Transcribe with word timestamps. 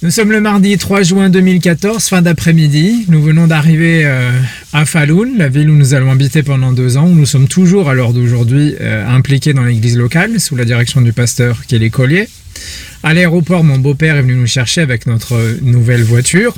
Nous 0.00 0.12
sommes 0.12 0.30
le 0.30 0.40
mardi 0.40 0.78
3 0.78 1.02
juin 1.02 1.28
2014, 1.28 2.06
fin 2.06 2.22
d'après-midi. 2.22 3.06
Nous 3.08 3.20
venons 3.20 3.48
d'arriver 3.48 4.02
euh, 4.04 4.30
à 4.72 4.84
Falun, 4.84 5.36
la 5.36 5.48
ville 5.48 5.68
où 5.70 5.74
nous 5.74 5.92
allons 5.92 6.12
habiter 6.12 6.44
pendant 6.44 6.70
deux 6.70 6.96
ans, 6.96 7.08
où 7.08 7.14
nous 7.16 7.26
sommes 7.26 7.48
toujours 7.48 7.90
à 7.90 7.94
l'heure 7.94 8.12
d'aujourd'hui 8.12 8.76
euh, 8.80 9.04
impliqués 9.08 9.54
dans 9.54 9.64
l'église 9.64 9.98
locale, 9.98 10.38
sous 10.38 10.54
la 10.54 10.64
direction 10.64 11.00
du 11.00 11.12
pasteur 11.12 11.66
qui 11.66 11.74
est 11.74 11.80
l'écolier. 11.80 12.28
À 13.02 13.12
l'aéroport, 13.12 13.64
mon 13.64 13.78
beau-père 13.78 14.16
est 14.16 14.22
venu 14.22 14.36
nous 14.36 14.46
chercher 14.46 14.82
avec 14.82 15.06
notre 15.06 15.34
nouvelle 15.62 16.04
voiture. 16.04 16.54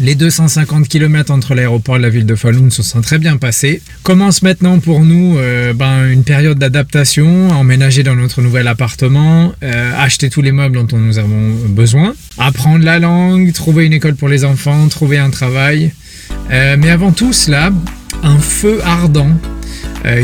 Les 0.00 0.16
250 0.16 0.88
km 0.88 1.30
entre 1.30 1.54
l'aéroport 1.54 1.96
et 1.96 2.00
la 2.00 2.08
ville 2.08 2.26
de 2.26 2.34
Falun 2.34 2.68
se 2.68 2.82
sont 2.82 3.00
très 3.00 3.18
bien 3.18 3.36
passés. 3.36 3.80
Commence 4.02 4.42
maintenant 4.42 4.80
pour 4.80 5.00
nous 5.00 5.38
euh, 5.38 5.72
ben, 5.72 6.08
une 6.08 6.24
période 6.24 6.58
d'adaptation, 6.58 7.50
emménager 7.50 8.02
dans 8.02 8.16
notre 8.16 8.42
nouvel 8.42 8.66
appartement, 8.66 9.52
euh, 9.62 9.92
acheter 9.96 10.30
tous 10.30 10.42
les 10.42 10.50
meubles 10.50 10.84
dont 10.84 10.98
nous 10.98 11.18
avons 11.18 11.54
besoin, 11.68 12.12
apprendre 12.38 12.84
la 12.84 12.98
langue, 12.98 13.52
trouver 13.52 13.86
une 13.86 13.92
école 13.92 14.16
pour 14.16 14.28
les 14.28 14.44
enfants, 14.44 14.88
trouver 14.88 15.18
un 15.18 15.30
travail. 15.30 15.92
Euh, 16.50 16.76
mais 16.76 16.90
avant 16.90 17.12
tout 17.12 17.32
cela, 17.32 17.70
un 18.24 18.38
feu 18.38 18.80
ardent 18.84 19.30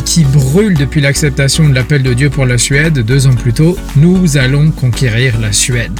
qui 0.04 0.24
brûle 0.24 0.74
depuis 0.76 1.00
l'acceptation 1.00 1.66
de 1.66 1.74
l'appel 1.74 2.02
de 2.02 2.12
Dieu 2.12 2.28
pour 2.28 2.44
la 2.44 2.58
Suède 2.58 2.98
deux 2.98 3.26
ans 3.26 3.34
plus 3.34 3.54
tôt. 3.54 3.78
Nous 3.96 4.36
allons 4.36 4.70
conquérir 4.70 5.40
la 5.40 5.52
Suède. 5.52 5.98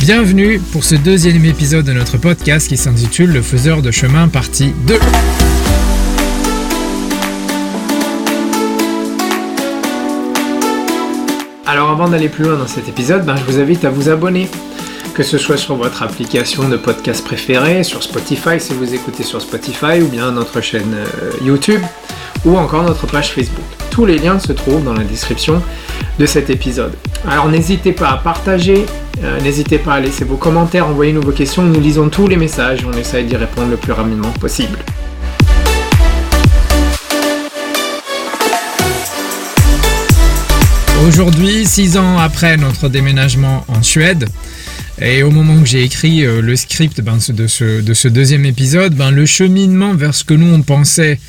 Bienvenue 0.00 0.58
pour 0.72 0.82
ce 0.82 0.94
deuxième 0.94 1.44
épisode 1.44 1.84
de 1.84 1.92
notre 1.92 2.16
podcast 2.16 2.66
qui 2.66 2.78
s'intitule 2.78 3.34
Le 3.34 3.42
faiseur 3.42 3.82
de 3.82 3.90
chemin 3.90 4.28
partie 4.28 4.72
2. 4.86 4.94
Alors 11.66 11.90
avant 11.90 12.08
d'aller 12.08 12.30
plus 12.30 12.44
loin 12.44 12.56
dans 12.56 12.66
cet 12.66 12.88
épisode, 12.88 13.26
ben, 13.26 13.36
je 13.36 13.44
vous 13.44 13.60
invite 13.60 13.84
à 13.84 13.90
vous 13.90 14.08
abonner, 14.08 14.48
que 15.12 15.22
ce 15.22 15.36
soit 15.36 15.58
sur 15.58 15.74
votre 15.76 16.02
application 16.02 16.66
de 16.66 16.78
podcast 16.78 17.22
préférée, 17.22 17.84
sur 17.84 18.02
Spotify 18.02 18.58
si 18.58 18.72
vous 18.72 18.94
écoutez 18.94 19.22
sur 19.22 19.42
Spotify, 19.42 20.00
ou 20.00 20.08
bien 20.08 20.32
notre 20.32 20.62
chaîne 20.62 20.94
euh, 20.94 21.32
YouTube, 21.44 21.82
ou 22.46 22.56
encore 22.56 22.84
notre 22.84 23.06
page 23.06 23.32
Facebook. 23.32 23.79
Tous 24.00 24.06
les 24.06 24.18
liens 24.18 24.38
se 24.38 24.52
trouvent 24.52 24.82
dans 24.82 24.94
la 24.94 25.04
description 25.04 25.62
de 26.18 26.24
cet 26.24 26.48
épisode. 26.48 26.94
Alors 27.28 27.50
n'hésitez 27.50 27.92
pas 27.92 28.08
à 28.08 28.16
partager, 28.16 28.86
euh, 29.22 29.38
n'hésitez 29.42 29.76
pas 29.76 29.92
à 29.92 30.00
laisser 30.00 30.24
vos 30.24 30.38
commentaires, 30.38 30.86
envoyez-nous 30.86 31.20
vos 31.20 31.32
questions, 31.32 31.64
nous 31.64 31.78
lisons 31.78 32.08
tous 32.08 32.26
les 32.26 32.36
messages, 32.36 32.78
on 32.90 32.96
essaye 32.96 33.26
d'y 33.26 33.36
répondre 33.36 33.68
le 33.68 33.76
plus 33.76 33.92
rapidement 33.92 34.30
possible. 34.40 34.78
Aujourd'hui, 41.06 41.66
six 41.66 41.98
ans 41.98 42.16
après 42.16 42.56
notre 42.56 42.88
déménagement 42.88 43.66
en 43.68 43.82
Suède, 43.82 44.24
et 44.98 45.22
au 45.22 45.30
moment 45.30 45.56
où 45.56 45.66
j'ai 45.66 45.82
écrit 45.82 46.24
euh, 46.24 46.40
le 46.40 46.56
script 46.56 47.02
ben, 47.02 47.18
de, 47.28 47.46
ce, 47.46 47.82
de, 47.82 47.92
ce, 47.92 48.08
deuxième 48.08 48.46
épisode, 48.46 48.94
ben, 48.94 49.10
le 49.10 49.26
cheminement 49.26 49.92
vers 49.92 50.14
ce 50.14 50.24
que 50.24 50.32
nous 50.32 50.50
on 50.50 50.62
pensait 50.62 51.20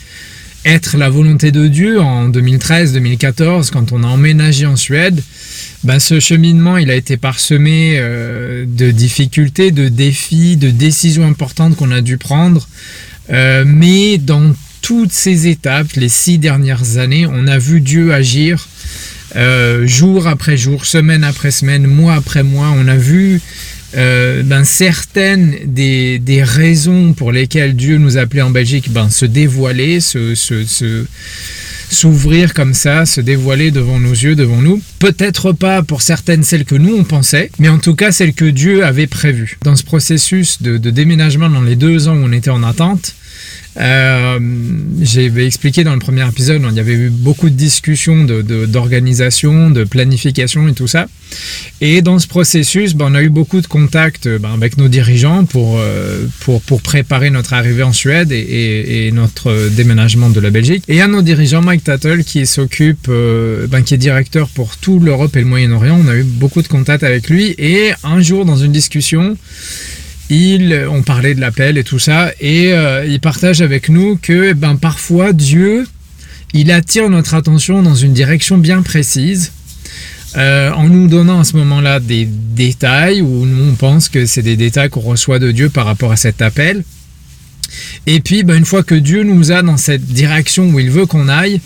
être 0.66 0.98
la 0.98 1.10
volonté 1.10 1.52
de 1.52 1.68
Dieu 1.68 2.00
en 2.00 2.30
2013-2014, 2.30 3.72
quand 3.72 3.92
on 3.92 4.04
a 4.04 4.08
emménagé 4.08 4.66
en 4.66 4.76
Suède, 4.76 5.22
ben 5.84 6.00
ce 6.00 6.20
cheminement, 6.20 6.78
il 6.78 6.92
a 6.92 6.96
été 6.96 7.18
parsemé 7.18 7.96
euh, 7.98 8.66
de 8.68 8.92
difficultés, 8.92 9.72
de 9.72 9.90
défis, 9.90 10.58
de 10.58 10.70
décisions 10.70 11.26
importantes 11.26 11.76
qu'on 11.76 11.92
a 11.92 12.02
dû 12.02 12.18
prendre. 12.18 12.68
Euh, 13.32 13.64
mais 13.66 14.18
dans 14.18 14.54
toutes 14.82 15.12
ces 15.12 15.48
étapes, 15.48 15.94
les 15.96 16.10
six 16.10 16.38
dernières 16.38 16.98
années, 16.98 17.26
on 17.26 17.48
a 17.48 17.58
vu 17.58 17.82
Dieu 17.82 18.14
agir 18.14 18.68
euh, 19.36 19.88
jour 19.88 20.28
après 20.28 20.58
jour, 20.58 20.86
semaine 20.86 21.24
après 21.24 21.52
semaine, 21.52 21.88
mois 21.88 22.16
après 22.16 22.44
mois. 22.44 22.74
On 22.76 22.88
a 22.88 22.98
vu 22.98 23.42
euh, 23.96 24.44
ben, 24.44 24.64
certaines 24.64 25.56
des, 25.66 26.20
des, 26.20 26.44
raisons 26.44 27.14
pour 27.14 27.32
lesquelles 27.32 27.76
Dieu 27.76 27.98
nous 27.98 28.18
appelait 28.18 28.42
en 28.42 28.50
Belgique 28.50 28.92
ben, 28.92 29.10
se 29.10 29.26
dévoiler, 29.26 30.00
se, 30.00 30.34
s'ouvrir 31.90 32.54
comme 32.54 32.74
ça, 32.74 33.06
se 33.06 33.20
dévoiler 33.20 33.72
devant 33.72 34.00
nos 34.00 34.12
yeux, 34.12 34.36
devant 34.36 34.62
nous. 34.62 34.82
Peut-être 35.00 35.52
pas 35.52 35.84
pour 35.84 36.02
certaines 36.02 36.44
celles 36.44 36.66
que 36.66 36.76
nous 36.76 36.96
on 36.96 37.04
pensait, 37.04 37.52
mais 37.60 37.70
en 37.70 37.80
tout 37.80 37.96
cas 37.96 38.12
celles 38.12 38.34
que 38.34 38.46
Dieu 38.46 38.86
avait 38.86 39.08
prévues. 39.08 39.58
Dans 39.64 39.76
ce 39.76 39.84
processus 39.84 40.62
de, 40.62 40.78
de 40.78 40.90
déménagement 40.90 41.50
dans 41.50 41.62
les 41.62 41.76
deux 41.76 42.08
ans 42.08 42.16
où 42.16 42.24
on 42.24 42.32
était 42.32 42.50
en 42.50 42.64
attente, 42.64 43.16
euh, 43.78 44.40
J'ai 45.02 45.32
expliqué 45.46 45.84
dans 45.84 45.94
le 45.94 46.00
premier 46.00 46.28
épisode, 46.28 46.62
il 46.70 46.76
y 46.76 46.80
avait 46.80 46.94
eu 46.94 47.10
beaucoup 47.10 47.50
de 47.50 47.56
discussions 47.56 48.24
d'organisation, 48.24 49.70
de, 49.70 49.80
de, 49.80 49.84
planification 49.86 50.68
et 50.68 50.74
tout 50.74 50.88
ça. 50.88 51.08
Et 51.80 52.02
dans 52.02 52.20
ce 52.20 52.28
processus, 52.28 52.94
ben, 52.94 53.08
on 53.10 53.16
a 53.16 53.22
eu 53.22 53.30
beaucoup 53.30 53.62
de 53.62 53.68
contacts 53.68 54.28
ben, 54.28 54.54
avec 54.54 54.78
nos 54.78 54.88
dirigeants 54.88 55.46
pour, 55.46 55.78
euh, 55.80 56.26
pour, 56.42 56.62
pour, 56.62 56.82
préparer 56.82 57.30
notre 57.30 57.54
arrivée 57.54 57.84
en 57.84 57.94
Suède 57.94 58.32
et, 58.32 59.10
notre 59.14 59.70
déménagement 59.70 60.30
de 60.30 60.40
la 60.40 60.50
Belgique. 60.50 60.84
Et 60.88 61.02
un 61.02 61.08
de 61.08 61.14
nos 61.14 61.22
dirigeants, 61.22 61.62
Mike 61.62 61.84
Tattle, 61.84 62.24
qui 62.24 62.46
s'occupe, 62.46 63.08
euh, 63.10 63.68
ben, 63.68 63.82
qui 63.82 63.94
est 63.94 63.98
directeur 63.98 64.50
pour 64.50 64.78
tout 64.78 65.00
l'Europe 65.00 65.36
et 65.36 65.40
le 65.40 65.46
Moyen-Orient, 65.46 66.00
on 66.04 66.08
a 66.08 66.16
eu 66.16 66.24
beaucoup 66.24 66.62
de 66.62 66.68
contacts 66.68 67.04
avec 67.04 67.30
lui. 67.30 67.56
Et 67.58 67.92
un 68.04 68.22
jour, 68.22 68.46
dans 68.46 68.58
une 68.58 68.72
discussion, 68.72 69.38
il, 70.32 70.88
on 70.90 71.04
parlait 71.04 71.36
de 71.36 71.42
l'appel 71.42 71.78
et 71.78 71.84
tout 71.84 72.00
ça, 72.00 72.32
et 72.40 72.72
euh, 72.74 73.06
il 73.06 73.20
partage 73.20 73.62
avec 73.62 73.90
nous 73.90 74.18
que 74.22 74.52
eh 74.52 74.54
ben, 74.54 74.78
parfois 74.78 75.34
Dieu, 75.34 75.86
il 76.54 76.72
attire 76.72 77.10
notre 77.10 77.34
attention 77.34 77.84
dans 77.84 77.96
une 77.96 78.14
direction 78.14 78.58
bien 78.58 78.82
précise, 78.82 79.52
euh, 80.38 80.72
en 80.72 80.88
nous 80.88 81.10
donnant 81.10 81.42
à 81.42 81.44
ce 81.44 81.58
moment-là 81.58 82.00
des 82.00 82.26
détails, 82.26 83.22
où 83.22 83.46
nous 83.46 83.72
on 83.72 83.76
pense 83.76 84.08
que 84.08 84.26
c'est 84.26 84.42
des 84.42 84.56
détails 84.56 84.90
qu'on 84.90 85.02
reçoit 85.02 85.38
de 85.38 85.52
Dieu 85.52 85.70
par 85.70 85.86
rapport 85.86 86.14
à 86.14 86.18
cet 86.18 86.42
appel. 86.42 86.84
Et 88.08 88.22
puis, 88.22 88.44
ben, 88.44 88.58
une 88.58 88.66
fois 88.66 88.84
que 88.84 88.96
Dieu 88.96 89.24
nous 89.24 89.52
a 89.52 89.62
dans 89.62 89.78
cette 89.78 90.06
direction 90.06 90.70
où 90.70 90.80
il 90.80 90.90
veut 90.90 91.06
qu'on 91.06 91.28
aille, 91.28 91.60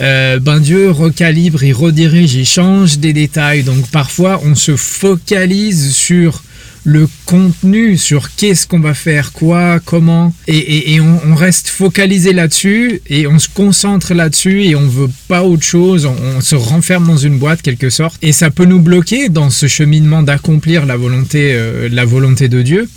euh, 0.00 0.38
ben 0.38 0.60
Dieu 0.60 0.90
recalibre, 0.90 1.62
il 1.62 1.72
redirige, 1.72 2.34
il 2.34 2.46
change 2.46 2.98
des 2.98 3.12
détails. 3.12 3.64
Donc 3.64 3.86
parfois, 3.90 4.40
on 4.44 4.54
se 4.54 4.76
focalise 4.76 5.94
sur 5.94 6.42
le 6.88 7.06
contenu 7.26 7.98
sur 7.98 8.34
qu'est-ce 8.34 8.66
qu'on 8.66 8.80
va 8.80 8.94
faire, 8.94 9.32
quoi, 9.32 9.78
comment, 9.84 10.32
et, 10.46 10.98
on, 11.00 11.34
reste 11.34 11.68
focalisé 11.68 12.32
là-dessus 12.32 13.02
et 13.08 13.26
on 13.26 13.38
se 13.38 13.48
concentre 13.48 14.14
là-dessus 14.14 14.64
et 14.64 14.74
on 14.74 14.88
veut 14.88 15.10
pas 15.28 15.42
autre 15.42 15.62
chose, 15.62 16.06
on, 16.06 16.40
se 16.40 16.56
renferme 16.56 17.06
dans 17.06 17.18
une 17.18 17.38
boîte 17.38 17.60
quelque 17.60 17.90
sorte. 17.90 18.16
Et 18.22 18.32
ça 18.32 18.50
peut 18.50 18.64
nous 18.64 18.80
bloquer 18.80 19.28
dans 19.28 19.50
ce 19.50 19.66
cheminement 19.66 20.22
d'accomplir 20.22 20.86
la 20.86 20.96
volonté, 20.96 21.52
euh, 21.52 21.88
la 21.92 22.06
volonté 22.06 22.48
de 22.48 22.62
Dieu. 22.62 22.88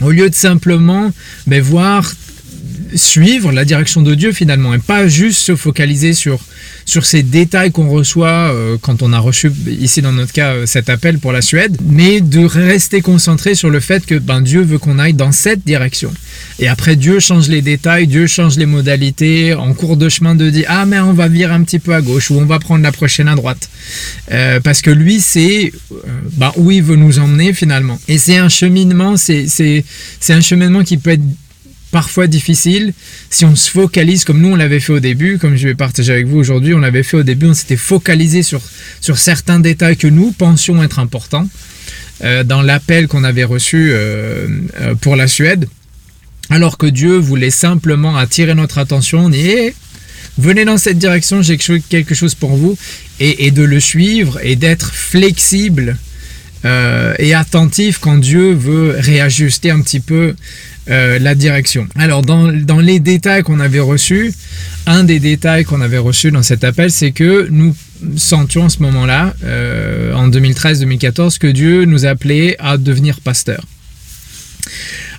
Au 0.00 0.10
lieu 0.10 0.30
de 0.30 0.34
simplement 0.34 1.12
ben, 1.46 1.60
voir 1.60 2.14
suivre 2.94 3.52
la 3.52 3.64
direction 3.64 4.02
de 4.02 4.14
Dieu 4.14 4.32
finalement 4.32 4.74
et 4.74 4.78
pas 4.78 5.08
juste 5.08 5.38
se 5.38 5.56
focaliser 5.56 6.14
sur 6.14 6.40
sur 6.86 7.06
ces 7.06 7.22
détails 7.22 7.72
qu'on 7.72 7.88
reçoit 7.88 8.28
euh, 8.28 8.76
quand 8.80 9.02
on 9.02 9.12
a 9.12 9.18
reçu 9.18 9.50
ici 9.66 10.02
dans 10.02 10.12
notre 10.12 10.32
cas 10.32 10.52
euh, 10.52 10.66
cet 10.66 10.90
appel 10.90 11.18
pour 11.18 11.32
la 11.32 11.40
Suède, 11.40 11.76
mais 11.84 12.20
de 12.20 12.44
rester 12.44 13.00
concentré 13.00 13.54
sur 13.54 13.70
le 13.70 13.80
fait 13.80 14.04
que 14.04 14.16
ben, 14.16 14.42
Dieu 14.42 14.62
veut 14.62 14.78
qu'on 14.78 14.98
aille 14.98 15.14
dans 15.14 15.32
cette 15.32 15.64
direction. 15.64 16.12
Et 16.58 16.68
après 16.68 16.96
Dieu 16.96 17.20
change 17.20 17.48
les 17.48 17.62
détails, 17.62 18.06
Dieu 18.06 18.26
change 18.26 18.56
les 18.56 18.66
modalités, 18.66 19.54
en 19.54 19.72
cours 19.72 19.96
de 19.96 20.08
chemin 20.08 20.34
de 20.34 20.50
dire 20.50 20.66
ah 20.68 20.84
mais 20.84 21.00
on 21.00 21.12
va 21.12 21.28
virer 21.28 21.52
un 21.52 21.62
petit 21.62 21.78
peu 21.78 21.94
à 21.94 22.00
gauche 22.00 22.30
ou 22.30 22.38
on 22.38 22.44
va 22.44 22.58
prendre 22.58 22.82
la 22.82 22.92
prochaine 22.92 23.28
à 23.28 23.34
droite. 23.34 23.68
Euh, 24.32 24.60
parce 24.60 24.82
que 24.82 24.90
lui 24.90 25.20
c'est 25.20 25.72
ben, 26.32 26.52
où 26.56 26.70
il 26.70 26.82
veut 26.82 26.96
nous 26.96 27.18
emmener 27.18 27.54
finalement. 27.54 27.98
Et 28.08 28.18
c'est 28.18 28.36
un 28.36 28.48
cheminement, 28.48 29.16
c'est 29.16 29.82
un 30.28 30.40
cheminement 30.40 30.84
qui 30.84 30.98
peut 30.98 31.10
être 31.10 31.22
parfois 31.94 32.26
difficile. 32.26 32.92
Si 33.30 33.44
on 33.44 33.54
se 33.54 33.70
focalise 33.70 34.24
comme 34.24 34.40
nous 34.40 34.48
on 34.48 34.56
l'avait 34.56 34.80
fait 34.80 34.94
au 34.94 34.98
début, 34.98 35.38
comme 35.38 35.54
je 35.54 35.68
vais 35.68 35.76
partager 35.76 36.12
avec 36.12 36.26
vous 36.26 36.38
aujourd'hui, 36.38 36.74
on 36.74 36.80
l'avait 36.80 37.04
fait 37.04 37.18
au 37.18 37.22
début, 37.22 37.46
on 37.46 37.54
s'était 37.54 37.76
focalisé 37.76 38.42
sur, 38.42 38.60
sur 39.00 39.16
certains 39.16 39.60
détails 39.60 39.96
que 39.96 40.08
nous 40.08 40.32
pensions 40.32 40.82
être 40.82 40.98
importants 40.98 41.48
euh, 42.24 42.42
dans 42.42 42.62
l'appel 42.62 43.06
qu'on 43.06 43.22
avait 43.22 43.44
reçu 43.44 43.92
euh, 43.92 44.48
euh, 44.80 44.96
pour 44.96 45.14
la 45.14 45.28
Suède, 45.28 45.68
alors 46.50 46.78
que 46.78 46.86
Dieu 46.86 47.16
voulait 47.16 47.50
simplement 47.50 48.16
attirer 48.16 48.56
notre 48.56 48.78
attention, 48.78 49.30
et 49.32 49.72
venez 50.36 50.64
dans 50.64 50.78
cette 50.78 50.98
direction, 50.98 51.42
j'ai 51.42 51.58
quelque 51.58 52.16
chose 52.16 52.34
pour 52.34 52.56
vous, 52.56 52.76
et 53.20 53.52
de 53.52 53.62
le 53.62 53.78
suivre 53.78 54.40
et 54.42 54.56
d'être 54.56 54.92
flexible 54.92 55.96
euh, 56.64 57.14
et 57.18 57.34
attentif 57.34 57.98
quand 57.98 58.18
Dieu 58.18 58.52
veut 58.52 58.96
réajuster 58.98 59.70
un 59.70 59.80
petit 59.80 60.00
peu 60.00 60.34
euh, 60.90 61.18
la 61.18 61.34
direction. 61.34 61.86
Alors 61.96 62.22
dans, 62.22 62.52
dans 62.52 62.80
les 62.80 63.00
détails 63.00 63.42
qu'on 63.42 63.60
avait 63.60 63.80
reçus, 63.80 64.32
un 64.86 65.04
des 65.04 65.18
détails 65.18 65.64
qu'on 65.64 65.80
avait 65.80 65.98
reçus 65.98 66.30
dans 66.30 66.42
cet 66.42 66.64
appel, 66.64 66.90
c'est 66.90 67.12
que 67.12 67.48
nous 67.50 67.74
sentions 68.16 68.66
à 68.66 68.68
ce 68.68 68.82
moment-là, 68.82 69.34
euh, 69.44 70.12
en 70.14 70.28
2013-2014, 70.28 71.38
que 71.38 71.46
Dieu 71.46 71.84
nous 71.84 72.04
appelait 72.06 72.56
à 72.58 72.76
devenir 72.76 73.20
pasteur. 73.20 73.64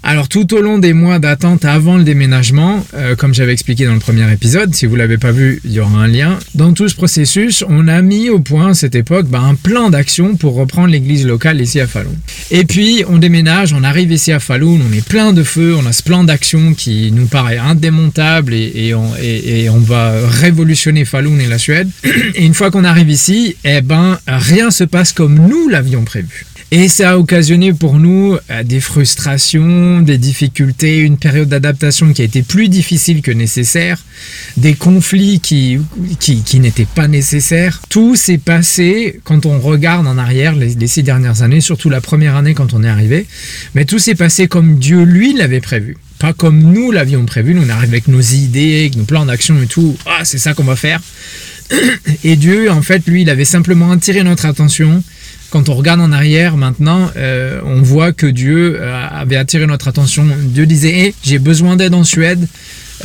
Alors 0.08 0.30
tout 0.30 0.54
au 0.54 0.62
long 0.62 0.78
des 0.78 0.94
mois 0.94 1.18
d'attente 1.18 1.66
avant 1.66 1.98
le 1.98 2.04
déménagement, 2.04 2.86
euh, 2.94 3.16
comme 3.16 3.34
j'avais 3.34 3.54
expliqué 3.54 3.88
dans 3.88 3.96
le 3.96 4.00
premier 4.00 4.32
épisode, 4.32 4.76
si 4.76 4.86
vous 4.86 4.96
l'avez 4.96 5.18
pas 5.18 5.32
vu, 5.32 5.60
il 5.66 5.72
y 5.72 5.80
aura 5.80 5.98
un 5.98 6.08
lien. 6.08 6.38
Dans 6.54 6.74
tout 6.74 6.88
ce 6.88 6.94
processus, 6.94 7.66
on 7.68 7.88
a 7.88 8.04
mis 8.04 8.30
au 8.30 8.38
point 8.38 8.70
à 8.70 8.74
cette 8.76 8.94
époque 8.94 9.26
bah, 9.26 9.40
un 9.40 9.56
plan 9.56 9.90
d'action 9.90 10.36
pour 10.36 10.54
reprendre 10.54 10.90
l'église 10.90 11.26
locale 11.26 11.60
ici 11.60 11.80
à 11.80 11.88
Falun. 11.88 12.12
Et 12.52 12.66
puis 12.66 13.04
on 13.10 13.18
déménage, 13.18 13.74
on 13.74 13.84
arrive 13.84 14.12
ici 14.12 14.32
à 14.32 14.40
Falun, 14.40 14.80
on 14.88 14.94
est 14.94 15.04
plein 15.04 15.34
de 15.34 15.42
feu, 15.42 15.76
on 15.76 15.88
a 15.88 15.92
ce 15.92 16.04
plan 16.04 16.24
d'action 16.24 16.76
qui 16.76 17.12
nous 17.12 17.26
paraît 17.26 17.58
indémontable 17.58 18.54
et, 18.54 18.94
on, 18.94 19.80
va 19.80 20.14
révolutionner 20.28 21.04
Falun 21.06 21.40
et 21.40 21.48
la 21.48 21.58
Suède. 21.58 21.90
Et 22.36 22.46
une 22.46 22.54
fois 22.54 22.70
qu'on 22.70 22.84
arrive 22.84 23.10
ici, 23.10 23.56
eh 23.64 23.82
ben 23.82 24.20
rien 24.28 24.70
se 24.70 24.84
passe 24.84 25.14
comme 25.14 25.34
nous 25.48 25.68
l'avions 25.68 26.04
prévu. 26.04 26.46
Et 26.78 26.90
ça 26.90 27.12
a 27.12 27.18
occasionné 27.18 27.72
pour 27.72 28.00
nous 28.00 28.38
euh, 28.52 28.64
des 28.64 28.82
frustrations, 28.82 30.02
des 30.02 30.18
difficultés, 30.18 30.98
une 30.98 31.18
période 31.18 31.48
d'adaptation 31.48 32.12
qui 32.12 32.22
a 32.22 32.26
été 32.26 32.44
plus 32.44 32.68
difficile 32.68 33.22
que 33.22 33.32
nécessaire, 33.32 34.04
des 34.58 34.74
conflits 34.74 35.40
qui, 35.40 35.80
qui, 36.20 36.60
n'étaient 36.60 36.84
pas 36.84 37.08
nécessaires. 37.08 37.80
Tout 37.88 38.18
s'est 38.18 38.40
passé 38.40 39.22
quand 39.24 39.46
on 39.46 39.58
regarde 39.62 40.06
en 40.06 40.18
arrière 40.18 40.54
les, 40.54 40.76
les, 40.76 40.88
six 40.88 41.02
dernières 41.02 41.44
années, 41.44 41.62
surtout 41.62 41.90
la 41.90 42.02
première 42.02 42.36
année 42.36 42.54
quand 42.54 42.74
on 42.74 42.84
est 42.84 42.90
arrivé. 42.90 43.26
Mais 43.74 43.86
tout 43.86 43.98
s'est 43.98 44.16
passé 44.16 44.50
comme 44.50 44.78
Dieu, 44.78 45.04
lui, 45.04 45.34
l'avait 45.34 45.62
prévu. 45.62 45.96
Pas 46.20 46.34
comme 46.34 46.60
nous 46.60 46.92
l'avions 46.92 47.26
prévu. 47.26 47.54
Nous, 47.54 47.64
on 47.64 47.70
arrive 47.70 47.92
avec 47.92 48.10
nos 48.10 48.20
idées, 48.20 48.80
avec 48.82 48.98
nos 48.98 49.06
plans 49.06 49.26
d'action 49.26 49.62
et 49.62 49.68
tout. 49.68 49.96
Ah, 50.06 50.26
c'est 50.26 50.40
ça 50.40 50.54
qu'on 50.54 50.66
va 50.66 50.76
faire. 50.76 51.00
Et 52.26 52.36
Dieu, 52.36 52.70
en 52.70 52.82
fait, 52.82 53.08
lui, 53.08 53.22
il 53.22 53.30
avait 53.30 53.46
simplement 53.46 53.92
attiré 53.92 54.24
notre 54.24 54.46
attention 54.46 55.02
quand 55.56 55.70
on 55.70 55.76
regarde 55.76 56.02
en 56.02 56.12
arrière 56.12 56.58
maintenant, 56.58 57.10
euh, 57.16 57.62
on 57.64 57.82
voit 57.82 58.12
que 58.12 58.28
Dieu 58.28 58.76
euh, 58.78 59.08
avait 59.10 59.38
attiré 59.38 59.66
notre 59.66 59.88
attention. 59.88 60.28
Dieu 60.38 60.66
disait 60.66 60.90
hey, 60.90 61.16
j'ai 61.24 61.40
besoin 61.40 61.78
d'aide 61.78 61.94
en 61.94 62.04
Suède. 62.04 62.46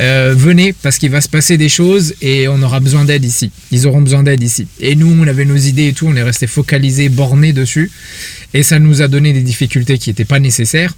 Euh, 0.01 0.35
venez 0.37 0.73
parce 0.73 0.99
qu'il 0.99 1.13
va 1.13 1.21
se 1.21 1.29
passer 1.29 1.59
des 1.59 1.69
choses 1.69 2.13
et 2.21 2.49
on 2.49 2.61
aura 2.61 2.81
besoin 2.81 3.05
d'aide 3.05 3.25
ici. 3.25 3.53
Ils 3.71 3.87
auront 3.87 4.01
besoin 4.01 4.25
d'aide 4.25 4.43
ici. 4.43 4.67
Et 4.81 4.97
nous, 4.97 5.17
on 5.17 5.29
avait 5.29 5.45
nos 5.45 5.55
idées 5.55 5.87
et 5.87 5.93
tout, 5.93 6.09
on 6.09 6.17
est 6.17 6.25
resté 6.25 6.49
focalisé, 6.49 7.09
borné 7.09 7.53
dessus. 7.53 7.89
Et 8.53 8.65
ça 8.65 8.81
nous 8.81 9.01
a 9.01 9.07
donné 9.07 9.33
des 9.33 9.43
difficultés 9.43 9.97
qui 9.99 10.11
n'étaient 10.11 10.25
pas 10.25 10.41
nécessaires. 10.41 10.95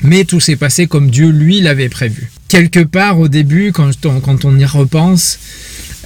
Mais 0.00 0.24
tout 0.24 0.40
s'est 0.40 0.56
passé 0.56 0.86
comme 0.86 1.10
Dieu, 1.10 1.28
lui, 1.28 1.60
l'avait 1.60 1.90
prévu. 1.90 2.30
Quelque 2.48 2.80
part, 2.80 3.20
au 3.20 3.28
début, 3.28 3.72
quand 3.72 3.92
on 4.46 4.58
y 4.58 4.64
repense, 4.64 5.38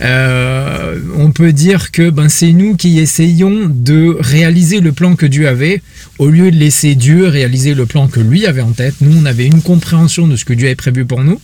euh, 0.03 0.99
on 1.17 1.31
peut 1.31 1.53
dire 1.53 1.93
que 1.93 2.11
ben, 2.11 2.29
c'est 2.29 2.53
nous 2.53 2.77
qui 2.77 2.99
essayons 2.99 3.69
de 3.69 4.17
réaliser 4.19 4.81
le 4.81 4.93
plan 4.93 5.15
que 5.15 5.27
Dieu 5.27 5.47
avait, 5.47 5.81
au 6.19 6.29
lieu 6.29 6.51
de 6.51 6.57
laisser 6.57 6.95
Dieu 6.95 7.29
réaliser 7.29 7.75
le 7.75 7.87
plan 7.87 8.09
que 8.09 8.21
lui 8.21 8.47
avait 8.47 8.63
en 8.63 8.73
tête. 8.73 8.95
Nous, 9.01 9.17
on 9.17 9.25
avait 9.27 9.47
une 9.47 9.63
compréhension 9.63 10.27
de 10.27 10.37
ce 10.37 10.45
que 10.45 10.55
Dieu 10.55 10.67
avait 10.67 10.75
prévu 10.75 11.05
pour 11.05 11.23
nous, 11.23 11.41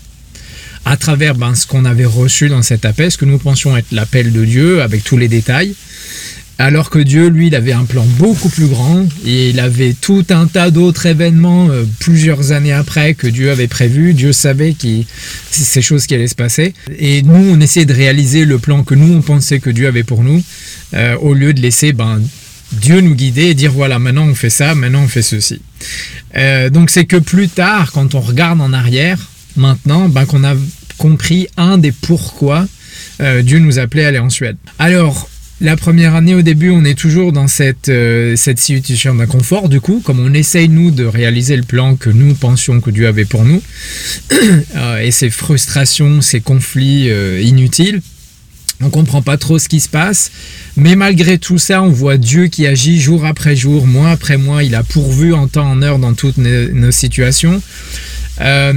à 0.85 0.97
travers 0.97 1.35
ben, 1.35 1.55
ce 1.55 1.67
qu'on 1.67 1.85
avait 1.85 2.05
reçu 2.05 2.49
dans 2.49 2.63
cet 2.63 2.85
appel, 2.85 3.13
ce 3.13 3.19
que 3.19 3.25
nous 3.25 3.39
pensions 3.39 3.77
être 3.77 3.93
l'appel 3.93 4.33
de 4.33 4.45
Dieu, 4.45 4.83
avec 4.83 5.05
tous 5.05 5.17
les 5.17 5.29
détails. 5.29 5.75
Alors 6.61 6.91
que 6.91 6.99
Dieu, 6.99 7.29
lui, 7.29 7.47
il 7.47 7.55
avait 7.55 7.73
un 7.73 7.85
plan 7.85 8.05
beaucoup 8.19 8.49
plus 8.49 8.67
grand 8.67 9.07
et 9.25 9.51
il 9.51 9.61
avait 9.61 9.93
tout 9.93 10.27
un 10.31 10.47
tas 10.47 10.73
d'autres 10.73 11.07
événements 11.07 11.71
euh, 11.71 11.85
plusieurs 12.01 12.51
années 12.51 12.73
après 12.73 13.15
que 13.15 13.29
Dieu 13.29 13.53
avait 13.53 13.69
prévu. 13.69 14.13
Dieu 14.13 14.33
savait 14.33 14.73
que 14.73 14.89
ces 15.53 15.83
choses 15.83 16.07
qui 16.07 16.15
allaient 16.15 16.27
se 16.27 16.35
passer. 16.35 16.75
Et 16.99 17.23
nous, 17.23 17.55
on 17.55 17.61
essayait 17.61 17.87
de 17.87 17.95
réaliser 17.95 18.45
le 18.45 18.59
plan 18.59 18.83
que 18.83 18.97
nous, 18.97 19.15
on 19.15 19.23
pensait 19.23 19.61
que 19.61 19.71
Dieu 19.71 19.87
avait 19.87 20.03
pour 20.03 20.25
nous, 20.25 20.43
euh, 20.95 21.17
au 21.19 21.33
lieu 21.33 21.55
de 21.55 21.61
laisser 21.61 21.93
ben, 21.93 22.21
Dieu 22.73 23.01
nous 23.03 23.15
guider 23.15 23.45
et 23.45 23.55
dire 23.55 23.71
voilà, 23.71 24.01
maintenant 24.01 24.27
on 24.27 24.35
fait 24.35 24.51
ça, 24.51 24.75
maintenant 24.75 25.03
on 25.05 25.09
fait 25.09 25.23
ceci. 25.23 25.61
Euh, 26.37 26.71
donc 26.71 26.91
c'est 26.91 27.05
que 27.05 27.17
plus 27.17 27.49
tard, 27.49 27.93
quand 27.93 28.17
on 28.17 28.21
regarde 28.21 28.61
en 28.61 28.73
arrière, 28.73 29.21
maintenant, 29.57 30.09
ben, 30.09 30.27
qu'on 30.27 30.43
a 30.43 30.55
compris 30.97 31.47
un 31.57 31.79
des 31.79 31.93
pourquoi 31.93 32.67
Dieu 33.43 33.59
nous 33.59 33.79
appelait 33.79 34.05
à 34.05 34.09
aller 34.09 34.19
en 34.19 34.31
Suède. 34.31 34.57
Alors, 34.79 35.29
la 35.61 35.77
première 35.77 36.15
année, 36.15 36.35
au 36.35 36.43
début, 36.43 36.71
on 36.71 36.85
est 36.85 36.97
toujours 36.97 37.33
dans 37.33 37.49
cette, 37.49 37.89
euh, 37.89 38.37
cette 38.37 38.61
situation 38.61 39.15
d'inconfort, 39.15 39.69
du 39.69 39.81
coup, 39.81 40.01
comme 40.05 40.21
on 40.21 40.33
essaye, 40.33 40.69
nous, 40.69 40.93
de 40.93 41.05
réaliser 41.05 41.57
le 41.57 41.65
plan 41.65 41.97
que 41.97 42.11
nous 42.11 42.35
pensions 42.35 42.81
que 42.81 42.91
Dieu 42.91 43.09
avait 43.09 43.25
pour 43.25 43.45
nous, 43.45 43.61
euh, 44.77 45.01
et 45.01 45.11
ces 45.11 45.31
frustrations, 45.31 46.21
ces 46.21 46.41
conflits 46.41 47.11
euh, 47.11 47.41
inutiles. 47.41 48.03
On 48.81 48.91
comprend 48.91 49.23
pas 49.23 49.37
trop 49.37 49.59
ce 49.59 49.69
qui 49.69 49.81
se 49.81 49.89
passe, 49.89 50.31
mais 50.77 50.95
malgré 50.95 51.39
tout 51.39 51.59
ça, 51.59 51.83
on 51.83 51.89
voit 51.89 52.17
Dieu 52.17 52.47
qui 52.47 52.65
agit 52.65 53.01
jour 53.01 53.27
après 53.27 53.57
jour, 53.57 53.89
mois 53.89 54.11
après 54.11 54.37
mois. 54.37 54.63
Il 54.63 54.77
a 54.77 54.85
pourvu 54.85 55.35
en 55.35 55.49
temps 55.49 55.69
en 55.69 55.83
heure 55.83 55.99
dans 55.99 56.15
toutes 56.15 56.39
nos 56.39 56.93
situations. 56.93 57.61
Euh, 58.41 58.73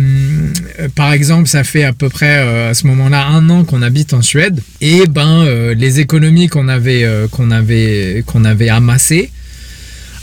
par 0.96 1.14
exemple, 1.14 1.48
ça 1.48 1.64
fait 1.64 1.84
à 1.84 1.94
peu 1.94 2.10
près 2.10 2.40
euh, 2.40 2.72
à 2.72 2.74
ce 2.74 2.88
moment-là 2.88 3.28
un 3.28 3.50
an 3.50 3.64
qu'on 3.64 3.82
habite 3.82 4.14
en 4.14 4.22
Suède 4.22 4.62
et 4.80 5.06
ben 5.08 5.44
euh, 5.46 5.76
les 5.76 6.00
économies 6.00 6.48
qu'on 6.48 6.68
avait 6.68 7.08
qu'on 7.32 7.52
avait 7.52 8.24
qu'on 8.26 8.44
avait 8.44 8.70
amassées 8.70 9.30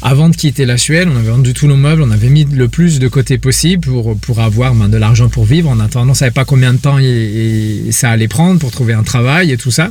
avant 0.00 0.29
de 0.29 0.37
quitter 0.37 0.64
la 0.64 0.79
Suède, 0.79 1.08
on 1.12 1.17
avait 1.17 1.31
vendu 1.31 1.52
tous 1.55 1.67
nos 1.67 1.76
meubles, 1.76 2.02
on 2.02 2.11
avait 2.12 2.29
mis 2.29 2.44
le 2.44 2.69
plus 2.69 3.00
de 3.00 3.08
côté 3.08 3.37
possible 3.37 3.85
pour, 3.85 4.17
pour 4.17 4.38
avoir 4.40 4.73
ben, 4.75 4.88
de 4.88 4.96
l'argent 4.96 5.29
pour 5.29 5.44
vivre. 5.44 5.69
En 5.69 5.81
attendant, 5.81 6.06
on 6.06 6.11
ne 6.11 6.14
savait 6.14 6.31
pas 6.31 6.44
combien 6.44 6.73
de 6.73 6.79
temps 6.79 6.99
ça 7.90 8.11
allait 8.11 8.29
prendre 8.29 8.61
pour 8.61 8.70
trouver 8.70 8.93
un 8.93 9.02
travail 9.02 9.50
et 9.50 9.56
tout 9.56 9.73
ça. 9.73 9.90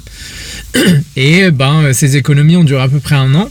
Et 1.17 1.51
ben, 1.51 1.91
ces 1.91 2.15
économies 2.15 2.55
ont 2.55 2.63
duré 2.63 2.81
à 2.81 2.88
peu 2.88 2.99
près 2.99 3.15
un 3.15 3.35
an. 3.35 3.49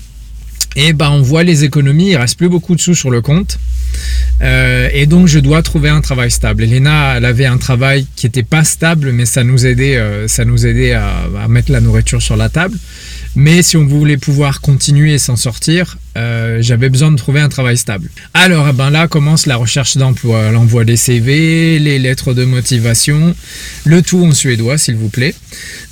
Et 0.77 0.93
ben, 0.93 1.11
on 1.11 1.23
voit 1.23 1.43
les 1.43 1.65
économies, 1.65 2.11
il 2.11 2.17
reste 2.17 2.37
plus 2.37 2.51
beaucoup 2.51 2.75
de 2.75 2.81
sous 2.81 2.95
sur 2.95 3.11
le 3.11 3.23
compte. 3.23 3.59
Euh, 4.43 4.91
et 4.93 5.07
donc 5.07 5.27
je 5.27 5.39
dois 5.39 5.63
trouver 5.63 5.89
un 5.89 6.03
travail 6.03 6.31
stable. 6.31 6.65
Elena, 6.65 7.15
elle 7.17 7.25
avait 7.25 7.47
un 7.47 7.57
travail 7.57 8.07
qui 8.15 8.27
n'était 8.27 8.43
pas 8.43 8.63
stable, 8.63 9.11
mais 9.13 9.25
ça 9.25 9.43
nous 9.43 9.65
aidait, 9.65 9.97
euh, 9.97 10.27
à, 11.39 11.49
mettre 11.49 11.73
la 11.73 11.81
nourriture 11.81 12.21
sur 12.21 12.37
la 12.37 12.51
table. 12.51 12.77
Mais 13.37 13.63
si 13.63 13.77
on 13.77 13.85
voulait 13.85 14.17
pouvoir 14.17 14.63
continuer 14.63 15.13
et 15.13 15.19
s'en 15.19 15.37
sortir, 15.37 15.99
euh, 16.17 16.63
j'avais 16.63 16.89
besoin 16.89 17.11
de 17.13 17.17
trouver 17.17 17.41
un 17.41 17.51
travail 17.51 17.77
stable. 17.77 18.09
Alors, 18.33 18.67
eh 18.67 18.73
ben 18.73 18.89
là 18.89 19.09
commence 19.09 19.45
la 19.45 19.57
recherche 19.57 19.99
d'emploi, 19.99 20.51
l'envoi 20.51 20.87
des 20.87 20.97
CV, 20.97 21.79
les 21.79 21.99
lettres 21.99 22.33
de 22.33 22.47
motivation, 22.47 23.35
le 23.85 24.01
tout 24.01 24.25
en 24.25 24.33
suédois, 24.33 24.79
s'il 24.79 24.97
vous 24.97 25.11
plaît. 25.11 25.35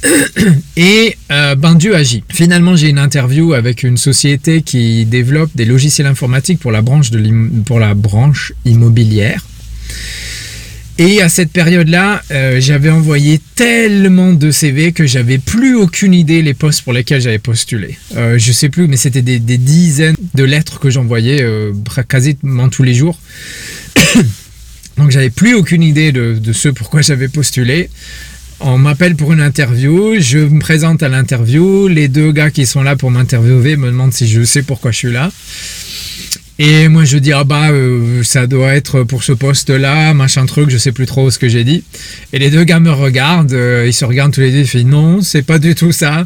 Et 0.78 1.18
euh, 1.30 1.54
ben 1.54 1.74
Dieu 1.74 1.94
agit. 1.94 2.24
Finalement, 2.30 2.76
j'ai 2.76 2.88
une 2.88 2.98
interview 2.98 3.52
avec 3.52 3.82
une 3.82 3.98
société 3.98 4.62
qui 4.62 5.04
développe 5.04 5.50
des 5.54 5.66
logiciels 5.66 6.06
informatiques 6.06 6.60
pour 6.60 6.72
la 6.72 6.80
branche, 6.80 7.10
de 7.10 7.22
pour 7.66 7.78
la 7.78 7.92
branche 7.92 8.54
immobilière. 8.64 9.44
Et 10.96 11.20
à 11.20 11.28
cette 11.28 11.50
période-là, 11.50 12.22
euh, 12.30 12.60
j'avais 12.60 12.90
envoyé 12.90 13.40
tellement 13.56 14.32
de 14.32 14.52
CV 14.52 14.92
que 14.92 15.06
j'avais 15.06 15.38
plus 15.38 15.74
aucune 15.74 16.14
idée 16.14 16.40
les 16.40 16.54
postes 16.54 16.82
pour 16.82 16.92
lesquels 16.92 17.20
j'avais 17.20 17.40
postulé. 17.40 17.98
Euh, 18.16 18.38
je 18.38 18.52
sais 18.52 18.68
plus, 18.68 18.86
mais 18.86 18.96
c'était 18.96 19.22
des, 19.22 19.40
dizaines 19.40 20.14
de 20.34 20.44
lettres 20.44 20.78
que 20.78 20.90
j'envoyais 20.90 21.42
euh, 21.42 21.72
quasiment 22.08 22.68
tous 22.68 22.84
les 22.84 22.94
jours. 22.94 23.18
Donc 24.96 25.10
j'avais 25.10 25.30
plus 25.30 25.54
aucune 25.54 25.82
idée 25.82 26.12
de, 26.12 26.38
de 26.40 26.52
ce 26.52 26.68
pourquoi 26.68 27.02
j'avais 27.02 27.28
postulé. 27.28 27.90
On 28.60 28.78
m'appelle 28.78 29.16
pour 29.16 29.32
une 29.32 29.40
interview, 29.40 30.14
je 30.20 30.38
me 30.38 30.60
présente 30.60 31.02
à 31.02 31.08
l'interview, 31.08 31.88
les 31.88 32.06
deux 32.06 32.30
gars 32.30 32.52
qui 32.52 32.66
sont 32.66 32.84
là 32.84 32.94
pour 32.94 33.10
m'interviewer 33.10 33.76
me 33.76 33.88
demandent 33.88 34.12
si 34.12 34.28
je 34.28 34.44
sais 34.44 34.62
pourquoi 34.62 34.92
je 34.92 34.98
suis 34.98 35.12
là. 35.12 35.32
Et 36.60 36.86
moi 36.86 37.04
je 37.04 37.18
dis 37.18 37.32
ah 37.32 37.42
bah 37.42 37.70
euh, 37.72 38.22
ça 38.22 38.46
doit 38.46 38.74
être 38.76 39.02
pour 39.02 39.24
ce 39.24 39.32
poste 39.32 39.70
là, 39.70 40.14
machin 40.14 40.46
truc, 40.46 40.70
je 40.70 40.78
sais 40.78 40.92
plus 40.92 41.06
trop 41.06 41.28
ce 41.32 41.38
que 41.40 41.48
j'ai 41.48 41.64
dit. 41.64 41.82
Et 42.32 42.38
les 42.38 42.48
deux 42.48 42.62
gars 42.62 42.78
me 42.78 42.92
regardent, 42.92 43.52
euh, 43.52 43.84
ils 43.88 43.92
se 43.92 44.04
regardent 44.04 44.32
tous 44.32 44.40
les 44.40 44.52
deux, 44.52 44.58
ils 44.58 44.68
font 44.68 44.88
non, 44.88 45.20
c'est 45.20 45.42
pas 45.42 45.58
du 45.58 45.74
tout 45.74 45.90
ça. 45.90 46.24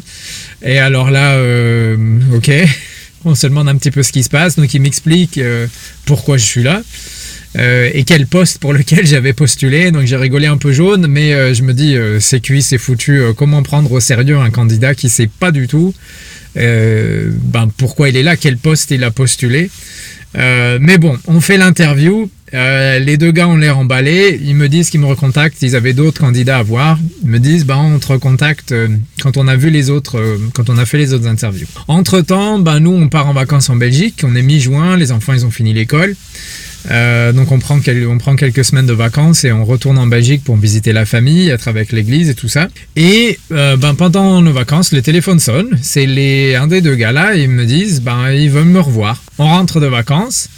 Et 0.63 0.77
alors 0.77 1.09
là, 1.09 1.33
euh, 1.33 1.97
ok, 2.35 2.51
on 3.25 3.33
se 3.33 3.47
demande 3.47 3.69
un 3.69 3.75
petit 3.75 3.89
peu 3.89 4.03
ce 4.03 4.11
qui 4.11 4.21
se 4.21 4.29
passe, 4.29 4.55
donc 4.55 4.71
ils 4.71 4.81
m'expliquent 4.81 5.41
pourquoi 6.05 6.37
je 6.37 6.45
suis 6.45 6.63
là. 6.63 6.83
et 7.55 8.03
quel 8.05 8.27
poste 8.27 8.59
pour 8.59 8.73
lequel 8.73 9.07
j'avais 9.07 9.33
postulé. 9.33 9.89
Donc 9.89 10.05
j'ai 10.05 10.15
rigolé 10.15 10.45
un 10.45 10.57
peu 10.57 10.71
jaune, 10.73 11.07
mais 11.07 11.55
je 11.55 11.63
me 11.63 11.73
dis 11.73 11.97
c'est 12.19 12.39
cuit, 12.39 12.61
c'est 12.61 12.77
foutu. 12.77 13.19
comment 13.35 13.63
prendre 13.63 13.91
au 13.91 13.99
sérieux 13.99 14.37
un 14.37 14.51
candidat 14.51 14.93
qui 14.93 15.09
sait 15.09 15.29
pas 15.39 15.49
du 15.49 15.67
tout 15.67 15.95
ben, 16.55 17.71
pourquoi 17.77 18.09
il 18.09 18.17
est 18.17 18.23
là, 18.23 18.37
quel 18.37 18.57
poste 18.57 18.91
il 18.91 19.03
a 19.03 19.09
postulé. 19.09 19.71
Euh, 20.37 20.77
mais 20.81 20.97
bon, 20.97 21.17
on 21.27 21.41
fait 21.41 21.57
l'interview. 21.57 22.29
Euh, 22.53 22.97
les 22.99 23.17
deux 23.17 23.31
gars 23.31 23.47
ont 23.47 23.55
l'air 23.55 23.77
emballés. 23.77 24.39
Ils 24.43 24.55
me 24.55 24.69
disent 24.69 24.89
qu'ils 24.89 24.99
me 24.99 25.05
recontactent. 25.05 25.61
Ils 25.61 25.75
avaient 25.75 25.93
d'autres 25.93 26.19
candidats 26.19 26.57
à 26.57 26.63
voir. 26.63 26.99
Ils 27.23 27.29
me 27.29 27.39
disent, 27.39 27.65
bah, 27.65 27.77
on 27.77 27.99
te 27.99 28.07
recontacte 28.07 28.71
euh, 28.71 28.87
quand 29.21 29.37
on 29.37 29.47
a 29.47 29.55
vu 29.55 29.69
les 29.69 29.89
autres, 29.89 30.21
quand 30.53 30.69
on 30.69 30.77
a 30.77 30.85
fait 30.85 30.97
les 30.97 31.13
autres 31.13 31.27
interviews. 31.27 31.67
Entre 31.87 32.21
temps, 32.21 32.59
bah, 32.59 32.79
nous, 32.79 32.91
on 32.91 33.09
part 33.09 33.27
en 33.27 33.33
vacances 33.33 33.69
en 33.69 33.75
Belgique. 33.75 34.23
On 34.23 34.35
est 34.35 34.41
mi-juin. 34.41 34.97
Les 34.97 35.11
enfants, 35.11 35.33
ils 35.33 35.45
ont 35.45 35.51
fini 35.51 35.73
l'école. 35.73 36.15
Euh, 36.89 37.31
donc 37.31 37.51
on 37.51 37.59
prend, 37.59 37.79
on 38.07 38.17
prend 38.17 38.35
quelques 38.35 38.63
semaines 38.63 38.85
de 38.85 38.93
vacances 38.93 39.43
et 39.43 39.51
on 39.51 39.65
retourne 39.65 39.97
en 39.97 40.07
Belgique 40.07 40.43
pour 40.43 40.57
visiter 40.57 40.93
la 40.93 41.05
famille, 41.05 41.49
être 41.49 41.67
avec 41.67 41.91
l'église 41.91 42.29
et 42.29 42.35
tout 42.35 42.47
ça. 42.47 42.67
Et 42.95 43.37
euh, 43.51 43.77
ben, 43.77 43.95
pendant 43.95 44.41
nos 44.41 44.53
vacances, 44.53 44.91
le 44.91 45.01
téléphone 45.01 45.39
sonne. 45.39 45.77
C'est 45.81 46.05
les 46.05 46.55
un 46.55 46.67
des 46.67 46.81
deux 46.81 46.95
gars 46.95 47.11
là, 47.11 47.35
ils 47.35 47.49
me 47.49 47.65
disent 47.65 48.01
ben 48.01 48.31
ils 48.31 48.49
veulent 48.49 48.65
me 48.65 48.79
revoir. 48.79 49.21
On 49.37 49.47
rentre 49.47 49.79
de 49.79 49.87
vacances. 49.87 50.49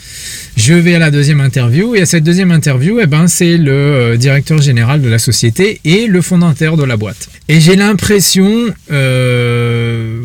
Je 0.57 0.73
vais 0.73 0.95
à 0.95 0.99
la 0.99 1.11
deuxième 1.11 1.41
interview 1.41 1.95
et 1.95 2.01
à 2.01 2.05
cette 2.05 2.23
deuxième 2.23 2.51
interview, 2.51 2.99
eh 3.01 3.07
ben, 3.07 3.27
c'est 3.27 3.57
le 3.57 3.71
euh, 3.71 4.17
directeur 4.17 4.61
général 4.61 5.01
de 5.01 5.07
la 5.07 5.17
société 5.17 5.79
et 5.85 6.07
le 6.07 6.21
fondateur 6.21 6.77
de 6.77 6.83
la 6.83 6.97
boîte. 6.97 7.29
Et 7.47 7.59
j'ai 7.59 7.75
l'impression, 7.75 8.67
euh, 8.91 10.19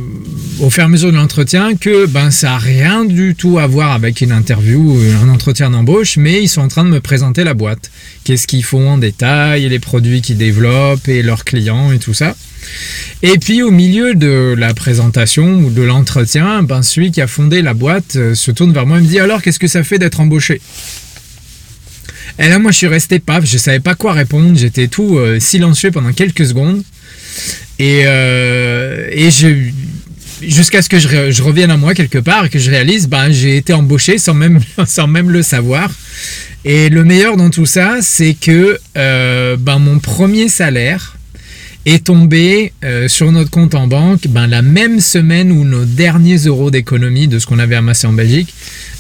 au 0.61 0.69
fur 0.69 0.83
et 0.83 0.87
à 0.87 0.89
mesure 0.89 1.11
de 1.11 1.17
l'entretien, 1.17 1.77
que 1.77 2.07
ben, 2.07 2.31
ça 2.31 2.49
n'a 2.49 2.59
rien 2.59 3.05
du 3.05 3.35
tout 3.35 3.59
à 3.59 3.67
voir 3.67 3.93
avec 3.93 4.21
une 4.21 4.33
interview, 4.33 4.99
un 5.23 5.29
entretien 5.29 5.71
d'embauche, 5.71 6.17
mais 6.17 6.43
ils 6.43 6.49
sont 6.49 6.63
en 6.63 6.69
train 6.69 6.85
de 6.85 6.91
me 6.91 7.01
présenter 7.01 7.45
la 7.45 7.55
boîte. 7.55 7.91
Qu'est-ce 8.25 8.47
qu'ils 8.47 8.65
font 8.65 8.89
en 8.89 8.99
détail, 8.99 9.69
les 9.69 9.79
produits 9.79 10.23
qu'ils 10.23 10.39
développent 10.39 11.09
et 11.09 11.23
leurs 11.23 11.45
clients 11.45 11.93
et 11.93 11.99
tout 11.99 12.15
ça. 12.15 12.35
Et 13.23 13.39
puis 13.39 13.63
au 13.63 13.71
milieu 13.71 14.15
de 14.15 14.55
la 14.57 14.75
présentation 14.75 15.55
ou 15.61 15.71
de 15.71 15.83
l'entretien, 15.83 16.63
ben, 16.63 16.83
celui 16.83 17.11
qui 17.11 17.23
a 17.23 17.27
fondé 17.27 17.63
la 17.63 17.73
boîte 17.73 18.17
euh, 18.17 18.35
se 18.35 18.51
tourne 18.51 18.73
vers 18.73 18.87
moi 18.87 18.99
et 18.99 19.01
me 19.01 19.07
dit 19.07 19.19
alors 19.19 19.41
qu'est-ce 19.41 19.59
que 19.59 19.69
ça 19.69 19.83
fait 19.83 19.99
d'être 19.99 20.21
embauché? 20.21 20.61
Et 22.39 22.49
là 22.49 22.59
moi 22.59 22.73
je 22.73 22.77
suis 22.77 22.87
resté 22.87 23.19
paf, 23.19 23.47
je 23.47 23.57
savais 23.57 23.81
pas 23.81 23.95
quoi 23.95 24.13
répondre, 24.13 24.57
j'étais 24.59 24.89
tout 24.89 25.17
euh, 25.17 25.41
silencieux 25.41 25.91
pendant 25.91 26.13
quelques 26.13 26.45
secondes. 26.45 26.83
Et, 27.79 28.03
euh, 28.05 29.09
et 29.11 29.31
jusqu'à 30.43 30.83
ce 30.83 30.89
que 30.91 30.99
je, 30.99 31.43
revienne 31.43 31.71
à 31.71 31.79
moi 31.79 31.95
quelque 31.95 32.19
part 32.19 32.45
et 32.45 32.49
que 32.51 32.59
je 32.59 32.71
réalise, 32.71 33.09
ben, 33.09 33.31
j'ai 33.31 33.57
été 33.57 33.73
embauché 33.73 34.19
sans 34.19 34.35
même, 34.35 34.61
sans 34.87 35.07
même 35.07 35.31
le 35.31 35.43
savoir. 35.43 35.91
Et 36.67 36.91
le 36.91 37.03
meilleur 37.03 37.39
dans 37.39 37.49
tout 37.49 37.67
ça, 37.67 37.99
c'est 38.03 38.35
que 38.35 38.79
ben, 38.95 39.79
mon 39.79 40.01
premier 40.01 40.49
salaire, 40.49 41.16
est 41.87 42.05
tombé 42.05 42.73
euh, 42.85 43.07
sur 43.07 43.31
notre 43.31 43.51
compte 43.51 43.77
en 43.77 43.87
banque 43.87 44.27
ben, 44.29 44.49
la 44.49 44.61
même 44.61 45.01
semaine 45.01 45.53
où 45.53 45.65
nos 45.65 45.85
derniers 45.85 46.39
euros 46.39 46.73
d'économie 46.73 47.29
de 47.29 47.39
ce 47.39 47.47
qu'on 47.47 47.61
avait 47.61 47.77
amassé 47.77 48.09
en 48.09 48.13
Belgique 48.13 48.53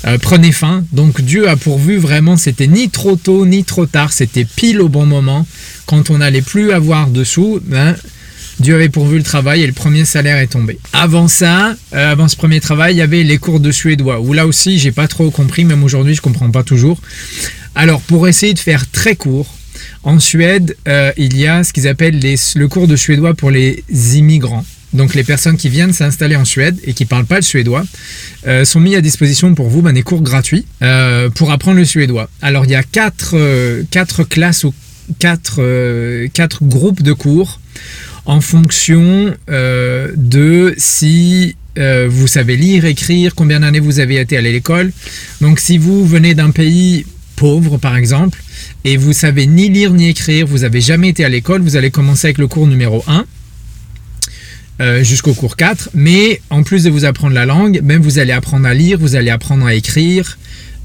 euh, 0.06 0.18
prenaient 0.18 0.52
fin. 0.52 0.84
Donc 0.92 1.20
Dieu 1.20 1.48
a 1.48 1.56
pourvu 1.56 1.96
vraiment, 1.96 2.36
c'était 2.36 2.68
ni 2.68 2.88
trop 2.88 3.16
tôt 3.16 3.44
ni 3.44 3.64
trop 3.64 3.86
tard, 3.86 4.12
c'était 4.12 4.44
pile 4.44 4.80
au 4.80 4.88
bon 4.88 5.04
moment. 5.04 5.46
Quand 5.86 6.10
on 6.10 6.18
n'allait 6.18 6.42
plus 6.42 6.70
avoir 6.70 7.08
de 7.08 7.24
sous, 7.24 7.60
ben, 7.64 7.96
Dieu 8.60 8.76
avait 8.76 8.88
pourvu 8.88 9.18
le 9.18 9.24
travail 9.24 9.62
et 9.62 9.66
le 9.66 9.72
premier 9.72 10.04
salaire 10.04 10.38
est 10.38 10.46
tombé. 10.46 10.78
Avant 10.92 11.26
ça, 11.26 11.74
euh, 11.92 12.12
avant 12.12 12.28
ce 12.28 12.36
premier 12.36 12.60
travail, 12.60 12.94
il 12.94 12.98
y 12.98 13.02
avait 13.02 13.24
les 13.24 13.38
cours 13.38 13.58
de 13.58 13.72
suédois, 13.72 14.20
où 14.20 14.32
là 14.32 14.46
aussi 14.46 14.78
j'ai 14.78 14.92
pas 14.92 15.08
trop 15.08 15.30
compris, 15.32 15.64
même 15.64 15.82
aujourd'hui 15.82 16.14
je 16.14 16.22
comprends 16.22 16.52
pas 16.52 16.62
toujours. 16.62 17.00
Alors 17.74 18.00
pour 18.00 18.28
essayer 18.28 18.54
de 18.54 18.60
faire 18.60 18.88
très 18.88 19.16
court, 19.16 19.55
en 20.06 20.20
Suède, 20.20 20.76
euh, 20.86 21.10
il 21.16 21.36
y 21.36 21.48
a 21.48 21.64
ce 21.64 21.72
qu'ils 21.72 21.88
appellent 21.88 22.20
le 22.20 22.66
cours 22.68 22.86
de 22.86 22.94
suédois 22.94 23.34
pour 23.34 23.50
les 23.50 23.82
immigrants. 24.14 24.64
Donc 24.92 25.16
les 25.16 25.24
personnes 25.24 25.56
qui 25.56 25.68
viennent 25.68 25.92
s'installer 25.92 26.36
en 26.36 26.44
Suède 26.44 26.78
et 26.84 26.94
qui 26.94 27.02
ne 27.02 27.08
parlent 27.08 27.26
pas 27.26 27.36
le 27.36 27.42
suédois 27.42 27.84
euh, 28.46 28.64
sont 28.64 28.78
mis 28.78 28.94
à 28.94 29.00
disposition 29.00 29.52
pour 29.56 29.68
vous 29.68 29.82
ben, 29.82 29.92
des 29.92 30.04
cours 30.04 30.22
gratuits 30.22 30.64
euh, 30.82 31.28
pour 31.28 31.50
apprendre 31.50 31.78
le 31.78 31.84
suédois. 31.84 32.30
Alors 32.40 32.64
il 32.64 32.70
y 32.70 32.76
a 32.76 32.84
quatre, 32.84 33.36
classes 34.30 34.62
ou 34.62 34.72
quatre, 35.18 35.60
quatre, 36.28 36.62
groupes 36.62 37.02
de 37.02 37.12
cours 37.12 37.58
en 38.26 38.40
fonction 38.40 39.34
de 39.48 40.74
si 40.78 41.56
vous 41.76 42.26
savez 42.26 42.56
lire, 42.56 42.84
écrire, 42.84 43.34
combien 43.34 43.60
d'années 43.60 43.80
vous 43.80 43.98
avez 43.98 44.16
été 44.16 44.36
à 44.36 44.40
l'école. 44.40 44.92
Donc 45.40 45.58
si 45.58 45.78
vous 45.78 46.06
venez 46.06 46.34
d'un 46.34 46.50
pays 46.50 47.04
pauvre 47.36 47.78
par 47.78 47.96
exemple, 47.96 48.42
et 48.84 48.96
vous 48.96 49.12
savez 49.12 49.46
ni 49.46 49.68
lire 49.68 49.92
ni 49.92 50.08
écrire, 50.08 50.46
vous 50.46 50.58
n'avez 50.58 50.80
jamais 50.80 51.10
été 51.10 51.24
à 51.24 51.28
l'école, 51.28 51.62
vous 51.62 51.76
allez 51.76 51.90
commencer 51.90 52.28
avec 52.28 52.38
le 52.38 52.48
cours 52.48 52.66
numéro 52.66 53.04
1 53.06 53.24
euh, 54.78 55.02
jusqu'au 55.02 55.32
cours 55.32 55.56
4, 55.56 55.90
mais 55.94 56.40
en 56.50 56.62
plus 56.62 56.84
de 56.84 56.90
vous 56.90 57.04
apprendre 57.04 57.34
la 57.34 57.46
langue, 57.46 57.80
même 57.82 58.02
vous 58.02 58.18
allez 58.18 58.32
apprendre 58.32 58.66
à 58.66 58.74
lire, 58.74 58.98
vous 58.98 59.16
allez 59.16 59.30
apprendre 59.30 59.64
à 59.64 59.74
écrire, 59.74 60.36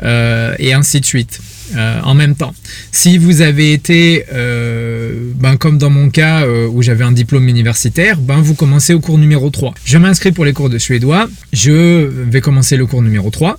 euh, 0.03 0.55
et 0.59 0.73
ainsi 0.73 1.01
de 1.01 1.05
suite. 1.05 1.41
Euh, 1.75 2.01
en 2.03 2.13
même 2.13 2.35
temps. 2.35 2.53
Si 2.91 3.17
vous 3.17 3.41
avez 3.41 3.71
été, 3.71 4.25
euh, 4.33 5.31
ben, 5.35 5.55
comme 5.55 5.77
dans 5.77 5.89
mon 5.89 6.09
cas 6.09 6.45
où 6.47 6.81
j'avais 6.81 7.03
un 7.03 7.11
diplôme 7.11 7.47
universitaire, 7.47 8.19
ben, 8.19 8.41
vous 8.41 8.55
commencez 8.55 8.93
au 8.93 8.99
cours 8.99 9.17
numéro 9.17 9.49
3. 9.49 9.73
Je 9.85 9.97
m'inscris 9.97 10.31
pour 10.31 10.43
les 10.43 10.53
cours 10.53 10.69
de 10.69 10.77
suédois, 10.77 11.29
je 11.53 12.07
vais 12.07 12.41
commencer 12.41 12.75
le 12.75 12.85
cours 12.85 13.01
numéro 13.01 13.29
3. 13.29 13.57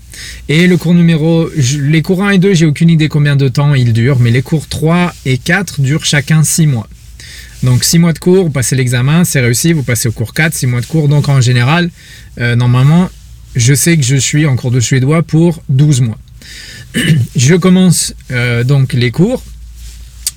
Et 0.49 0.67
le 0.67 0.77
cours 0.77 0.95
numéro, 0.95 1.49
les 1.57 2.03
cours 2.03 2.23
1 2.23 2.31
et 2.31 2.39
2, 2.39 2.55
j'ai 2.55 2.67
aucune 2.67 2.91
idée 2.91 3.09
combien 3.09 3.37
de 3.37 3.49
temps 3.49 3.75
ils 3.75 3.93
durent, 3.93 4.19
mais 4.19 4.31
les 4.31 4.43
cours 4.43 4.69
3 4.69 5.15
et 5.25 5.39
4 5.39 5.81
durent 5.81 6.05
chacun 6.05 6.43
6 6.43 6.67
mois. 6.67 6.89
Donc 7.63 7.85
6 7.85 7.99
mois 7.99 8.13
de 8.13 8.19
cours, 8.19 8.45
vous 8.45 8.51
passez 8.51 8.77
l'examen, 8.77 9.25
c'est 9.25 9.41
réussi, 9.41 9.73
vous 9.73 9.85
passez 9.85 10.09
au 10.09 10.13
cours 10.13 10.35
4, 10.35 10.53
6 10.53 10.67
mois 10.67 10.81
de 10.81 10.87
cours. 10.87 11.09
Donc 11.09 11.29
en 11.29 11.41
général, 11.41 11.91
normalement, 12.37 13.09
je 13.55 13.73
sais 13.75 13.97
que 13.97 14.03
je 14.03 14.17
suis 14.17 14.47
en 14.47 14.57
cours 14.57 14.71
de 14.71 14.81
suédois 14.81 15.23
pour 15.23 15.63
12 15.69 16.03
mois. 16.03 16.19
Je 17.37 17.55
commence 17.55 18.15
euh, 18.31 18.65
donc 18.65 18.93
les 18.93 19.11
cours. 19.11 19.43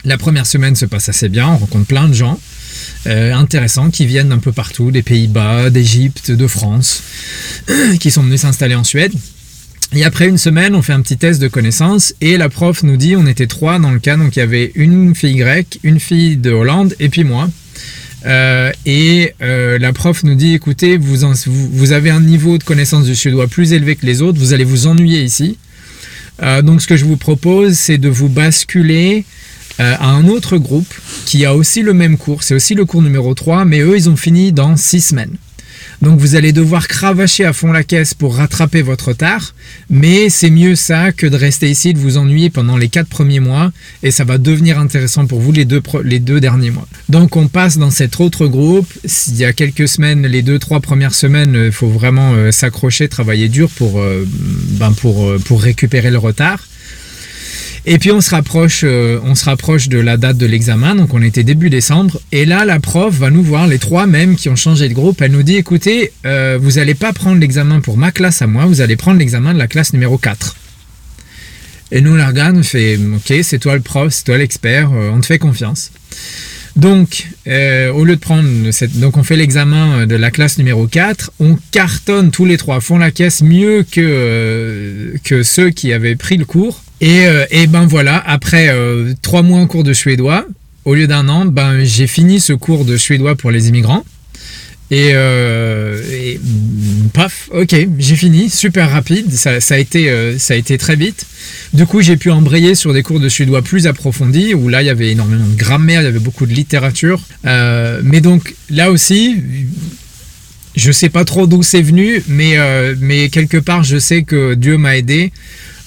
La 0.03 0.17
première 0.17 0.45
semaine 0.45 0.75
se 0.75 0.85
passe 0.85 1.09
assez 1.09 1.29
bien, 1.29 1.47
on 1.47 1.57
rencontre 1.57 1.87
plein 1.87 2.07
de 2.07 2.13
gens 2.13 2.39
euh, 3.07 3.33
intéressants 3.33 3.89
qui 3.89 4.05
viennent 4.05 4.29
d'un 4.29 4.37
peu 4.37 4.51
partout, 4.51 4.91
des 4.91 5.01
Pays-Bas, 5.01 5.71
d'Égypte, 5.71 6.29
de 6.29 6.47
France, 6.47 7.01
qui 7.99 8.11
sont 8.11 8.21
venus 8.21 8.41
s'installer 8.41 8.75
en 8.75 8.83
Suède. 8.83 9.13
Et 9.93 10.03
après 10.03 10.27
une 10.27 10.37
semaine, 10.37 10.75
on 10.75 10.81
fait 10.81 10.93
un 10.93 11.01
petit 11.01 11.17
test 11.17 11.41
de 11.41 11.47
connaissances 11.47 12.13
et 12.21 12.37
la 12.37 12.49
prof 12.49 12.83
nous 12.83 12.97
dit, 12.97 13.15
on 13.15 13.25
était 13.25 13.47
trois 13.47 13.79
dans 13.79 13.91
le 13.91 13.99
cas, 13.99 14.17
donc 14.17 14.35
il 14.35 14.39
y 14.39 14.41
avait 14.41 14.71
une 14.75 15.15
fille 15.15 15.35
grecque, 15.35 15.79
une 15.83 15.99
fille 15.99 16.37
de 16.37 16.51
Hollande 16.51 16.95
et 16.99 17.09
puis 17.09 17.23
moi. 17.23 17.49
Euh, 18.25 18.71
et 18.85 19.33
la 19.39 19.93
prof 19.93 20.23
nous 20.23 20.35
dit, 20.35 20.53
écoutez, 20.53 20.97
vous, 20.97 21.17
vous, 21.45 21.91
avez 21.91 22.09
un 22.09 22.19
niveau 22.19 22.57
de 22.57 22.63
connaissance 22.63 23.05
du 23.05 23.15
suédois 23.15 23.47
plus 23.47 23.73
élevé 23.73 23.95
que 23.95 24.05
les 24.05 24.21
autres, 24.21 24.39
vous 24.39 24.53
allez 24.53 24.63
vous 24.63 24.87
ennuyer 24.87 25.23
ici. 25.23 25.57
Euh, 26.41 26.61
donc 26.61 26.81
ce 26.81 26.87
que 26.87 26.97
je 26.97 27.05
vous 27.05 27.17
propose, 27.17 27.73
c'est 27.73 27.97
de 27.97 28.09
vous 28.09 28.29
basculer 28.29 29.25
euh, 29.79 29.93
à 29.99 30.09
un 30.09 30.27
autre 30.27 30.57
groupe 30.57 30.93
qui 31.25 31.45
a 31.45 31.55
aussi 31.55 31.81
le 31.81 31.93
même 31.93 32.17
cours. 32.17 32.43
C'est 32.43 32.55
aussi 32.55 32.75
le 32.75 32.85
cours 32.85 33.01
numéro 33.01 33.33
3, 33.33 33.65
mais 33.65 33.79
eux, 33.79 33.95
ils 33.95 34.09
ont 34.09 34.15
fini 34.15 34.51
dans 34.51 34.75
6 34.75 35.01
semaines. 35.01 35.35
Donc 36.01 36.19
vous 36.19 36.35
allez 36.35 36.51
devoir 36.51 36.87
cravacher 36.87 37.45
à 37.45 37.53
fond 37.53 37.71
la 37.71 37.83
caisse 37.83 38.13
pour 38.13 38.35
rattraper 38.35 38.81
votre 38.81 39.09
retard, 39.09 39.53
mais 39.89 40.29
c'est 40.29 40.49
mieux 40.49 40.75
ça 40.75 41.11
que 41.11 41.27
de 41.27 41.35
rester 41.35 41.69
ici, 41.69 41.93
de 41.93 41.99
vous 41.99 42.17
ennuyer 42.17 42.49
pendant 42.49 42.77
les 42.77 42.89
4 42.89 43.07
premiers 43.07 43.39
mois, 43.39 43.71
et 44.03 44.11
ça 44.11 44.23
va 44.23 44.37
devenir 44.37 44.79
intéressant 44.79 45.25
pour 45.25 45.39
vous 45.39 45.51
les 45.51 45.65
deux, 45.65 45.81
les 46.03 46.19
deux 46.19 46.39
derniers 46.39 46.71
mois. 46.71 46.87
Donc 47.09 47.35
on 47.35 47.47
passe 47.47 47.77
dans 47.77 47.91
cet 47.91 48.19
autre 48.19 48.47
groupe, 48.47 48.87
il 49.29 49.37
y 49.37 49.45
a 49.45 49.53
quelques 49.53 49.87
semaines, 49.87 50.25
les 50.27 50.43
2-3 50.43 50.81
premières 50.81 51.15
semaines, 51.15 51.59
il 51.65 51.71
faut 51.71 51.87
vraiment 51.87 52.33
euh, 52.33 52.51
s'accrocher, 52.51 53.07
travailler 53.07 53.49
dur 53.49 53.69
pour, 53.69 53.99
euh, 53.99 54.25
ben 54.79 54.91
pour, 54.93 55.25
euh, 55.25 55.39
pour 55.39 55.61
récupérer 55.61 56.11
le 56.11 56.17
retard. 56.17 56.59
Et 57.87 57.99
puis 57.99 58.11
on 58.11 58.19
se 58.19 58.31
rapproche, 58.31 58.81
euh, 58.83 59.19
on 59.23 59.35
se 59.35 59.45
rapproche 59.45 59.89
de 59.89 59.99
la 59.99 60.17
date 60.17 60.37
de 60.37 60.47
l'examen, 60.47 60.95
donc 60.95 61.13
on 61.13 61.21
était 61.21 61.43
début 61.43 61.69
décembre. 61.69 62.19
Et 62.31 62.45
là, 62.45 62.65
la 62.65 62.79
prof 62.79 63.13
va 63.13 63.29
nous 63.29 63.43
voir, 63.43 63.67
les 63.67 63.77
trois 63.77 64.07
mêmes 64.07 64.35
qui 64.35 64.49
ont 64.49 64.55
changé 64.55 64.89
de 64.89 64.93
groupe. 64.95 65.21
Elle 65.21 65.31
nous 65.31 65.43
dit, 65.43 65.57
écoutez, 65.57 66.11
euh, 66.25 66.57
vous 66.59 66.73
n'allez 66.73 66.95
pas 66.95 67.13
prendre 67.13 67.39
l'examen 67.39 67.81
pour 67.81 67.95
ma 67.95 68.11
classe 68.11 68.41
à 68.41 68.47
moi, 68.47 68.65
vous 68.65 68.81
allez 68.81 68.95
prendre 68.95 69.19
l'examen 69.19 69.53
de 69.53 69.59
la 69.59 69.67
classe 69.67 69.93
numéro 69.93 70.17
4. 70.17 70.55
Et 71.91 72.01
nous, 72.01 72.17
on 72.17 72.19
on 72.19 72.63
fait, 72.63 72.97
ok, 72.97 73.33
c'est 73.43 73.59
toi 73.59 73.75
le 73.75 73.81
prof, 73.81 74.11
c'est 74.11 74.23
toi 74.23 74.37
l'expert, 74.39 74.91
euh, 74.91 75.11
on 75.13 75.21
te 75.21 75.27
fait 75.27 75.37
confiance. 75.37 75.91
Donc, 76.75 77.27
au 77.45 78.03
lieu 78.03 78.15
de 78.15 78.19
prendre 78.19 78.49
donc 78.95 79.15
on 79.15 79.23
fait 79.23 79.37
l'examen 79.37 80.05
de 80.07 80.15
la 80.15 80.29
classe 80.29 80.57
numéro 80.57 80.87
4, 80.87 81.31
on 81.39 81.57
cartonne 81.71 82.31
tous 82.31 82.43
les 82.43 82.57
trois, 82.57 82.81
font 82.81 82.97
la 82.97 83.11
caisse 83.11 83.41
mieux 83.43 83.85
que, 83.89 85.13
que 85.23 85.43
ceux 85.43 85.69
qui 85.69 85.93
avaient 85.93 86.17
pris 86.17 86.35
le 86.35 86.43
cours. 86.43 86.83
Euh, 87.03 87.45
et, 87.51 87.67
ben 87.67 87.85
voilà, 87.85 88.21
après 88.25 88.69
euh, 88.69 89.13
trois 89.21 89.41
mois 89.41 89.59
en 89.59 89.67
cours 89.67 89.83
de 89.83 89.93
suédois, 89.93 90.45
au 90.85 90.95
lieu 90.95 91.07
d'un 91.07 91.27
an, 91.29 91.45
ben 91.45 91.83
j'ai 91.83 92.07
fini 92.07 92.39
ce 92.39 92.53
cours 92.53 92.85
de 92.85 92.97
suédois 92.97 93.35
pour 93.35 93.51
les 93.51 93.69
immigrants. 93.69 94.05
Et, 94.91 95.11
euh, 95.13 95.99
paf, 97.13 97.49
ok, 97.51 97.75
j'ai 97.97 98.15
fini, 98.15 98.51
super 98.51 98.91
rapide, 98.91 99.31
ça, 99.31 99.57
a 99.69 99.77
été, 99.77 100.37
ça 100.37 100.53
a 100.53 100.57
été 100.57 100.77
très 100.77 100.95
vite. 100.95 101.25
Du 101.73 101.87
coup, 101.87 102.01
j'ai 102.01 102.17
pu 102.17 102.29
embrayer 102.29 102.75
sur 102.75 102.93
des 102.93 103.01
cours 103.01 103.19
de 103.19 103.27
suédois 103.27 103.63
plus 103.63 103.87
approfondis, 103.87 104.53
où 104.53 104.69
là, 104.69 104.83
il 104.83 104.85
y 104.85 104.91
avait 104.91 105.09
énormément 105.11 105.47
de 105.47 105.55
grammaire, 105.55 106.01
il 106.01 106.05
y 106.05 106.07
avait 106.07 106.19
beaucoup 106.19 106.45
de 106.45 106.53
littérature. 106.53 107.19
mais 107.43 108.21
donc, 108.21 108.53
là 108.69 108.91
aussi, 108.91 109.37
je 110.75 110.91
sais 110.91 111.09
pas 111.09 111.25
trop 111.25 111.47
d'où 111.47 111.63
c'est 111.63 111.81
venu, 111.81 112.21
mais, 112.27 112.55
mais 112.99 113.29
quelque 113.29 113.57
part, 113.57 113.83
je 113.83 113.97
sais 113.97 114.21
que 114.21 114.53
Dieu 114.53 114.77
m'a 114.77 114.97
aidé 114.97 115.31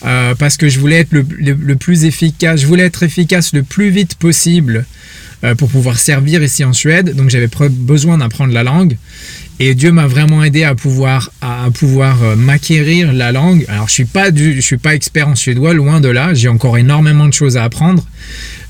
euh, 0.05 0.35
parce 0.35 0.57
que 0.57 0.69
je 0.69 0.79
voulais 0.79 0.97
être 0.97 1.13
le, 1.13 1.77
plus 1.77 2.05
efficace, 2.05 2.61
je 2.61 2.67
voulais 2.67 2.85
être 2.85 3.03
efficace 3.03 3.53
le 3.53 3.63
plus 3.63 3.91
vite 3.91 4.15
possible 4.15 4.87
euh, 5.45 5.55
pour 5.55 5.69
pouvoir 5.69 5.99
servir 5.99 6.43
ici 6.43 6.65
en 6.65 6.73
Suède. 6.73 7.15
Donc 7.17 7.31
j'avais 7.31 7.49
besoin 7.71 8.19
d'apprendre 8.19 8.53
la 8.53 8.63
langue. 8.63 8.97
Et 9.61 9.75
Dieu 9.75 9.91
m'a 9.91 10.07
vraiment 10.07 10.45
aidé 10.45 10.63
à 10.63 10.77
pouvoir, 10.77 11.33
à, 11.41 11.69
pouvoir 11.75 12.23
euh, 12.23 12.37
m'acquérir 12.37 13.13
la 13.13 13.33
langue. 13.33 13.65
Alors, 13.67 13.89
je 13.89 13.93
suis 13.93 14.07
suis 14.63 14.77
pas 14.77 14.95
expert 14.95 15.27
en 15.27 15.35
suédois, 15.35 15.75
loin 15.75 16.01
de 16.01 16.09
là. 16.09 16.33
J'ai 16.33 16.47
encore 16.47 16.79
énormément 16.79 17.27
de 17.27 17.33
choses 17.33 17.57
à 17.57 17.65
apprendre. 17.65 18.07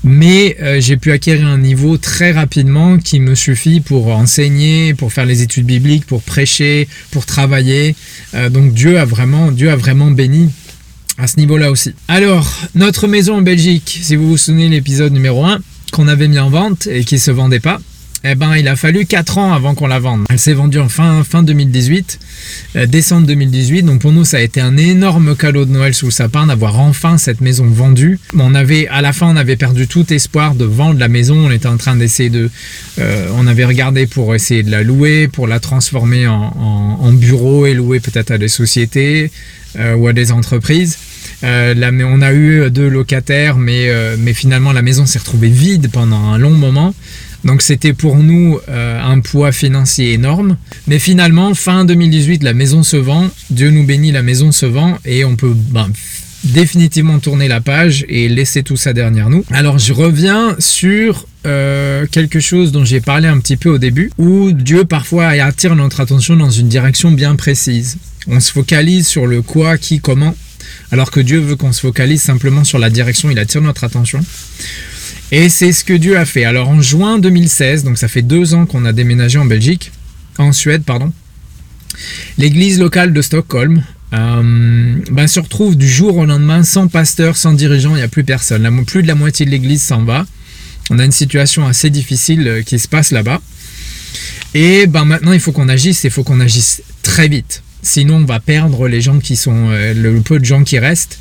Mais 0.03 0.55
j'ai 0.79 0.95
pu 0.95 1.11
acquérir 1.11 1.45
un 1.45 1.57
niveau 1.57 1.97
très 1.97 2.31
rapidement 2.31 2.97
qui 2.97 3.19
me 3.19 3.35
suffit 3.35 3.81
pour 3.81 4.07
enseigner, 4.07 4.93
pour 4.93 5.11
faire 5.11 5.25
les 5.25 5.41
études 5.41 5.65
bibliques, 5.65 6.05
pour 6.05 6.21
prêcher, 6.21 6.87
pour 7.11 7.25
travailler. 7.25 7.95
Donc 8.49 8.73
Dieu 8.73 8.97
a 8.97 9.03
vraiment, 9.03 9.51
Dieu 9.51 9.69
a 9.69 9.75
vraiment 9.75 10.09
béni 10.09 10.47
à 11.19 11.27
ce 11.27 11.37
niveau-là 11.37 11.69
aussi. 11.69 11.93
Alors, 12.07 12.47
notre 12.75 13.07
maison 13.07 13.37
en 13.37 13.41
Belgique, 13.41 13.99
si 14.01 14.15
vous 14.15 14.29
vous 14.29 14.37
souvenez 14.37 14.69
l'épisode 14.69 15.11
numéro 15.11 15.45
1 15.45 15.59
qu'on 15.91 16.07
avait 16.07 16.27
mis 16.27 16.39
en 16.39 16.49
vente 16.49 16.87
et 16.87 17.03
qui 17.03 17.19
se 17.19 17.29
vendait 17.29 17.59
pas, 17.59 17.79
eh 18.25 18.35
ben, 18.35 18.55
il 18.57 18.67
a 18.67 18.75
fallu 18.75 19.05
4 19.05 19.37
ans 19.37 19.53
avant 19.53 19.75
qu'on 19.75 19.87
la 19.87 19.99
vende. 19.99 20.25
Elle 20.29 20.39
s'est 20.39 20.53
vendue 20.53 20.79
en 20.79 20.89
fin, 20.89 21.23
fin 21.23 21.41
2018, 21.41 22.19
euh, 22.75 22.85
décembre 22.85 23.25
2018. 23.27 23.83
Donc 23.83 24.01
pour 24.01 24.11
nous, 24.11 24.25
ça 24.25 24.37
a 24.37 24.39
été 24.41 24.59
un 24.59 24.75
énorme 24.75 25.37
cadeau 25.37 25.63
de 25.63 25.71
Noël 25.71 25.93
sous 25.93 26.07
le 26.07 26.11
sapin 26.11 26.47
d'avoir 26.47 26.79
enfin 26.79 27.17
cette 27.17 27.39
maison 27.39 27.65
vendue. 27.65 28.19
On 28.37 28.55
avait, 28.55 28.87
à 28.89 29.01
la 29.01 29.13
fin, 29.13 29.27
on 29.27 29.37
avait 29.37 29.55
perdu 29.55 29.87
tout 29.87 30.11
espoir 30.13 30.55
de 30.55 30.65
vendre 30.65 30.99
la 30.99 31.07
maison. 31.07 31.47
On 31.47 31.51
était 31.51 31.67
en 31.67 31.77
train 31.77 31.95
d'essayer 31.95 32.29
de, 32.29 32.49
euh, 32.99 33.27
on 33.35 33.47
avait 33.47 33.65
regardé 33.65 34.05
pour 34.05 34.35
essayer 34.35 34.63
de 34.63 34.71
la 34.71 34.83
louer, 34.83 35.29
pour 35.29 35.47
la 35.47 35.61
transformer 35.61 36.27
en, 36.27 37.11
bureau 37.13 37.65
et 37.65 37.73
louer 37.73 37.99
peut-être 37.99 38.31
à 38.31 38.37
des 38.37 38.47
sociétés 38.47 39.31
euh, 39.77 39.95
ou 39.95 40.07
à 40.07 40.13
des 40.13 40.31
entreprises. 40.31 40.97
on 41.41 42.21
a 42.21 42.33
eu 42.33 42.69
deux 42.69 42.87
locataires, 42.87 43.57
mais, 43.57 43.89
mais 44.17 44.33
finalement 44.33 44.71
la 44.71 44.81
maison 44.83 45.05
s'est 45.05 45.19
retrouvée 45.19 45.49
vide 45.49 45.89
pendant 45.91 46.31
un 46.31 46.37
long 46.37 46.51
moment. 46.51 46.93
Donc 47.43 47.61
c'était 47.61 47.93
pour 47.93 48.17
nous 48.17 48.59
euh, 48.69 49.01
un 49.01 49.19
poids 49.19 49.51
financier 49.51 50.13
énorme. 50.13 50.57
Mais 50.87 50.99
finalement, 50.99 51.53
fin 51.53 51.85
2018, 51.85 52.43
la 52.43 52.53
maison 52.53 52.83
se 52.83 52.97
vend. 52.97 53.29
Dieu 53.49 53.69
nous 53.69 53.85
bénit, 53.85 54.11
la 54.11 54.23
maison 54.23 54.51
se 54.51 54.65
vend 54.65 54.97
et 55.05 55.23
on 55.25 55.35
peut 55.35 55.53
ben, 55.55 55.89
définitivement 56.43 57.19
tourner 57.19 57.47
la 57.47 57.61
page 57.61 58.05
et 58.07 58.29
laisser 58.29 58.63
tout 58.63 58.77
ça 58.77 58.93
derrière 58.93 59.29
nous. 59.29 59.43
Alors 59.51 59.77
je 59.77 59.93
reviens 59.93 60.55
sur 60.59 61.25
euh, 61.45 62.05
quelque 62.11 62.39
chose 62.39 62.71
dont 62.71 62.85
j'ai 62.85 63.01
parlé 63.01 63.27
un 63.27 63.39
petit 63.39 63.57
peu 63.57 63.69
au 63.69 63.77
début, 63.77 64.11
où 64.17 64.51
Dieu 64.51 64.85
parfois 64.85 65.27
attire 65.27 65.75
notre 65.75 65.99
attention 66.01 66.35
dans 66.35 66.49
une 66.49 66.67
direction 66.67 67.11
bien 67.11 67.35
précise. 67.35 67.97
On 68.27 68.39
se 68.39 68.51
focalise 68.51 69.07
sur 69.07 69.25
le 69.25 69.41
quoi, 69.41 69.77
qui, 69.77 69.99
comment, 69.99 70.35
alors 70.91 71.11
que 71.11 71.19
Dieu 71.19 71.39
veut 71.39 71.55
qu'on 71.55 71.71
se 71.71 71.81
focalise 71.81 72.21
simplement 72.21 72.63
sur 72.63 72.79
la 72.79 72.89
direction, 72.89 73.29
il 73.29 73.39
attire 73.39 73.61
notre 73.61 73.83
attention. 73.83 74.19
Et 75.31 75.49
c'est 75.49 75.71
ce 75.71 75.83
que 75.83 75.93
Dieu 75.93 76.17
a 76.17 76.25
fait. 76.25 76.43
Alors 76.43 76.69
en 76.69 76.81
juin 76.81 77.19
2016, 77.19 77.83
donc 77.83 77.97
ça 77.97 78.07
fait 78.07 78.21
deux 78.21 78.53
ans 78.53 78.65
qu'on 78.65 78.85
a 78.85 78.93
déménagé 78.93 79.37
en 79.37 79.45
Belgique, 79.45 79.91
en 80.37 80.51
Suède, 80.51 80.83
pardon, 80.83 81.11
l'église 82.37 82.79
locale 82.79 83.13
de 83.13 83.21
Stockholm 83.21 83.83
euh, 84.13 84.95
ben, 85.11 85.27
se 85.27 85.39
retrouve 85.39 85.75
du 85.75 85.87
jour 85.87 86.17
au 86.17 86.25
lendemain 86.25 86.63
sans 86.63 86.87
pasteur, 86.87 87.37
sans 87.37 87.53
dirigeant, 87.53 87.91
il 87.91 87.97
n'y 87.97 88.01
a 88.01 88.07
plus 88.07 88.23
personne. 88.23 88.83
Plus 88.85 89.03
de 89.03 89.07
la 89.07 89.15
moitié 89.15 89.45
de 89.45 89.51
l'église 89.51 89.83
s'en 89.83 90.03
va. 90.03 90.25
On 90.89 90.97
a 90.97 91.05
une 91.05 91.11
situation 91.11 91.67
assez 91.67 91.91
difficile 91.91 92.47
euh, 92.47 92.61
qui 92.63 92.79
se 92.79 92.87
passe 92.87 93.11
là-bas. 93.11 93.39
Et 94.55 94.87
ben 94.87 95.05
maintenant, 95.05 95.33
il 95.33 95.39
faut 95.39 95.51
qu'on 95.51 95.69
agisse, 95.69 96.03
il 96.03 96.09
faut 96.09 96.23
qu'on 96.23 96.39
agisse 96.39 96.81
très 97.03 97.27
vite. 97.27 97.61
Sinon, 97.83 98.15
on 98.15 98.25
va 98.25 98.39
perdre 98.39 98.87
les 98.87 98.99
gens 98.99 99.19
qui 99.19 99.35
sont, 99.35 99.69
euh, 99.69 99.93
le 99.93 100.19
peu 100.21 100.39
de 100.39 100.45
gens 100.45 100.63
qui 100.63 100.79
restent. 100.79 101.19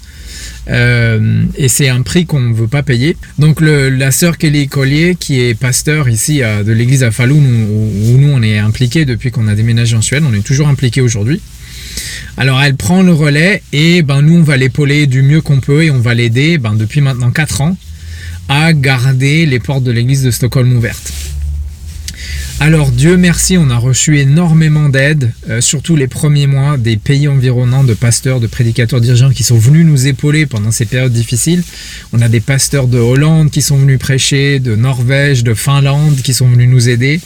Euh, 0.68 1.44
et 1.56 1.68
c'est 1.68 1.88
un 1.88 2.02
prix 2.02 2.26
qu'on 2.26 2.40
ne 2.40 2.54
veut 2.54 2.68
pas 2.68 2.82
payer. 2.82 3.16
Donc 3.38 3.60
la 3.60 4.10
sœur 4.10 4.38
Kelly 4.38 4.68
Collier, 4.68 5.16
qui 5.18 5.40
est 5.40 5.54
pasteur 5.54 6.08
ici 6.08 6.40
de 6.40 6.72
l'église 6.72 7.02
à 7.02 7.10
Falun, 7.10 7.34
où, 7.34 8.18
nous 8.18 8.30
on 8.30 8.42
est 8.42 8.58
impliqué 8.58 9.04
depuis 9.04 9.30
qu'on 9.30 9.48
a 9.48 9.54
déménagé 9.54 9.96
en 9.96 10.02
Suède, 10.02 10.24
on 10.26 10.34
est 10.34 10.44
toujours 10.44 10.68
impliqué 10.68 11.00
aujourd'hui. 11.00 11.40
Alors 12.36 12.60
elle 12.62 12.76
prend 12.76 13.02
le 13.02 13.12
relais 13.12 13.62
et 13.72 14.02
ben, 14.02 14.22
nous 14.22 14.36
on 14.36 14.42
va 14.42 14.56
l'épauler 14.56 15.06
du 15.06 15.22
mieux 15.22 15.40
qu'on 15.40 15.60
peut 15.60 15.84
et 15.84 15.90
on 15.90 15.98
va 15.98 16.14
l'aider 16.14 16.58
ben, 16.58 16.74
depuis 16.74 17.00
maintenant 17.00 17.30
4 17.30 17.62
ans 17.62 17.76
à 18.48 18.72
garder 18.72 19.46
les 19.46 19.58
portes 19.58 19.84
de 19.84 19.90
l'église 19.90 20.22
de 20.22 20.30
Stockholm 20.30 20.72
ouvertes. 20.76 21.12
Alors 22.60 22.90
Dieu 22.90 23.16
merci, 23.16 23.56
on 23.56 23.70
a 23.70 23.76
reçu 23.76 24.18
énormément 24.18 24.88
d'aide, 24.88 25.32
euh, 25.48 25.60
surtout 25.60 25.94
les 25.94 26.08
premiers 26.08 26.48
mois, 26.48 26.76
des 26.76 26.96
pays 26.96 27.28
environnants, 27.28 27.84
de 27.84 27.94
pasteurs, 27.94 28.40
de 28.40 28.48
prédicateurs 28.48 29.00
dirigeants 29.00 29.30
qui 29.30 29.44
sont 29.44 29.58
venus 29.58 29.86
nous 29.86 30.08
épauler 30.08 30.44
pendant 30.44 30.72
ces 30.72 30.84
périodes 30.84 31.12
difficiles. 31.12 31.62
On 32.12 32.20
a 32.20 32.28
des 32.28 32.40
pasteurs 32.40 32.88
de 32.88 32.98
Hollande 32.98 33.50
qui 33.50 33.62
sont 33.62 33.76
venus 33.76 34.00
prêcher, 34.00 34.58
de 34.58 34.74
Norvège, 34.74 35.44
de 35.44 35.54
Finlande 35.54 36.16
qui 36.22 36.34
sont 36.34 36.48
venus 36.48 36.68
nous 36.68 36.88
aider. 36.88 37.20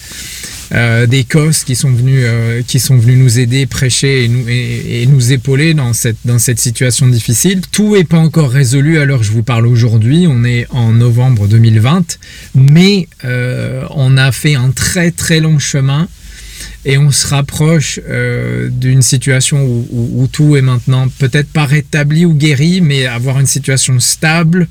Euh, 0.74 1.06
d'Écosse 1.06 1.64
qui 1.64 1.76
sont 1.76 1.90
venus 1.92 2.22
euh, 2.24 2.62
qui 2.66 2.80
sont 2.80 2.96
venus 2.96 3.18
nous 3.18 3.38
aider, 3.38 3.66
prêcher 3.66 4.24
et 4.24 4.28
nous, 4.28 4.48
et, 4.48 5.04
nous 5.06 5.30
épauler 5.32 5.74
dans 5.74 5.92
cette 5.92 6.16
dans 6.24 6.38
cette 6.38 6.60
situation 6.60 7.08
difficile. 7.08 7.60
Tout 7.72 7.94
n'est 7.94 8.04
pas 8.04 8.16
encore 8.16 8.50
résolu 8.50 8.98
à 8.98 9.04
l'heure 9.04 9.22
je 9.22 9.32
vous 9.32 9.42
parle 9.42 9.66
aujourd'hui. 9.66 10.26
On 10.26 10.44
est 10.44 10.66
en 10.70 10.92
novembre 10.92 11.46
2020, 11.46 12.18
mais 12.54 13.06
euh, 13.26 13.84
on 13.90 14.16
a 14.16 14.32
fait 14.32 14.54
un 14.54 14.70
très 14.70 15.10
très 15.10 15.40
long 15.40 15.58
chemin 15.58 16.08
et 16.86 16.96
on 16.96 17.10
se 17.10 17.26
rapproche 17.26 18.00
d'une 18.70 19.02
situation 19.02 19.64
où, 19.64 20.26
tout 20.32 20.56
est 20.56 20.62
maintenant 20.62 21.06
peut-être 21.18 21.48
pas 21.48 21.64
rétabli 21.64 22.24
ou 22.24 22.34
guéri, 22.34 22.80
mais 22.80 23.06
avoir 23.06 23.38
une 23.38 23.46
situation 23.46 24.00
stable, 24.00 24.66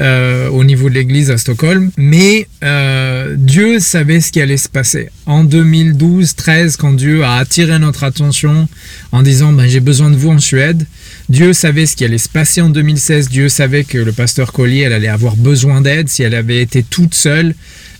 euh, 0.00 0.48
au 0.48 0.64
niveau 0.64 0.88
de 0.88 0.94
l'église 0.94 1.30
à 1.30 1.38
Stockholm. 1.38 1.90
Mais 1.96 2.48
euh, 2.64 3.34
Dieu 3.38 3.78
savait 3.78 4.20
ce 4.20 4.32
qui 4.32 4.40
allait 4.40 4.56
se 4.56 4.68
passer. 4.68 5.08
En 5.26 5.44
2012-13, 5.44 6.76
quand 6.76 6.92
Dieu 6.92 7.22
a 7.22 7.36
attiré 7.36 7.78
notre 7.78 8.02
attention 8.02 8.68
en 9.12 9.22
disant 9.22 9.52
ben, 9.52 9.68
j'ai 9.68 9.80
besoin 9.80 10.10
de 10.10 10.16
vous 10.16 10.30
en 10.30 10.38
Suède, 10.38 10.86
Dieu 11.28 11.52
savait 11.52 11.86
ce 11.86 11.96
qui 11.96 12.04
allait 12.04 12.18
se 12.18 12.28
passer 12.28 12.60
en 12.60 12.70
2016. 12.70 13.28
Dieu 13.28 13.48
savait 13.48 13.84
que 13.84 13.98
le 13.98 14.12
pasteur 14.12 14.52
Collier, 14.52 14.86
allait 14.86 15.08
avoir 15.08 15.36
besoin 15.36 15.80
d'aide 15.80 16.08
si 16.08 16.22
elle 16.22 16.34
avait 16.34 16.60
été 16.60 16.82
toute 16.82 17.14
seule. 17.14 17.54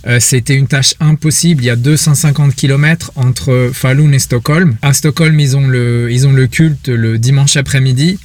Euh, 0.06 0.18
c'était 0.20 0.54
une 0.54 0.66
tâche 0.66 0.94
impossible. 1.00 1.62
Il 1.62 1.66
y 1.66 1.70
a 1.70 1.76
250 1.76 2.54
km 2.54 3.12
entre 3.14 3.70
Falun 3.72 4.12
et 4.12 4.18
Stockholm. 4.18 4.76
À 4.82 4.92
Stockholm, 4.92 5.38
ils 5.40 5.56
ont 5.56 5.66
le 5.66 6.46
culte 6.46 6.88
le 6.88 7.18
dimanche 7.18 7.56
après-midi. 7.56 8.18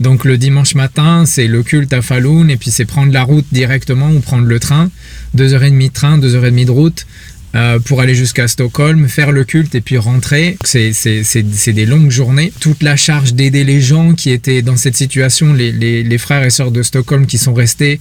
Donc 0.00 0.24
le 0.24 0.38
dimanche 0.38 0.74
matin, 0.74 1.24
c'est 1.26 1.46
le 1.46 1.62
culte 1.62 1.92
à 1.92 2.02
Falun 2.02 2.48
et 2.48 2.56
puis 2.56 2.70
c'est 2.70 2.84
prendre 2.84 3.12
la 3.12 3.22
route 3.22 3.46
directement 3.52 4.10
ou 4.10 4.20
prendre 4.20 4.46
le 4.46 4.58
train. 4.58 4.90
Deux 5.34 5.54
heures 5.54 5.64
et 5.64 5.70
demie 5.70 5.88
de 5.88 5.94
train, 5.94 6.18
deux 6.18 6.34
heures 6.34 6.46
et 6.46 6.50
demie 6.50 6.64
de 6.64 6.70
route. 6.70 7.06
Euh, 7.56 7.80
pour 7.80 8.00
aller 8.00 8.14
jusqu'à 8.14 8.46
Stockholm, 8.46 9.08
faire 9.08 9.32
le 9.32 9.42
culte 9.42 9.74
et 9.74 9.80
puis 9.80 9.98
rentrer. 9.98 10.56
C'est 10.62 11.72
des 11.72 11.86
longues 11.86 12.10
journées. 12.10 12.52
Toute 12.60 12.82
la 12.82 12.94
charge 12.94 13.34
d'aider 13.34 13.64
les 13.64 13.80
gens 13.80 14.14
qui 14.14 14.30
étaient 14.30 14.62
dans 14.62 14.76
cette 14.76 14.96
situation, 14.96 15.52
les, 15.52 15.72
les, 15.72 16.18
frères 16.18 16.44
et 16.44 16.50
sœurs 16.50 16.70
de 16.70 16.84
Stockholm 16.84 17.26
qui 17.26 17.38
sont 17.38 17.52
restés, 17.52 17.98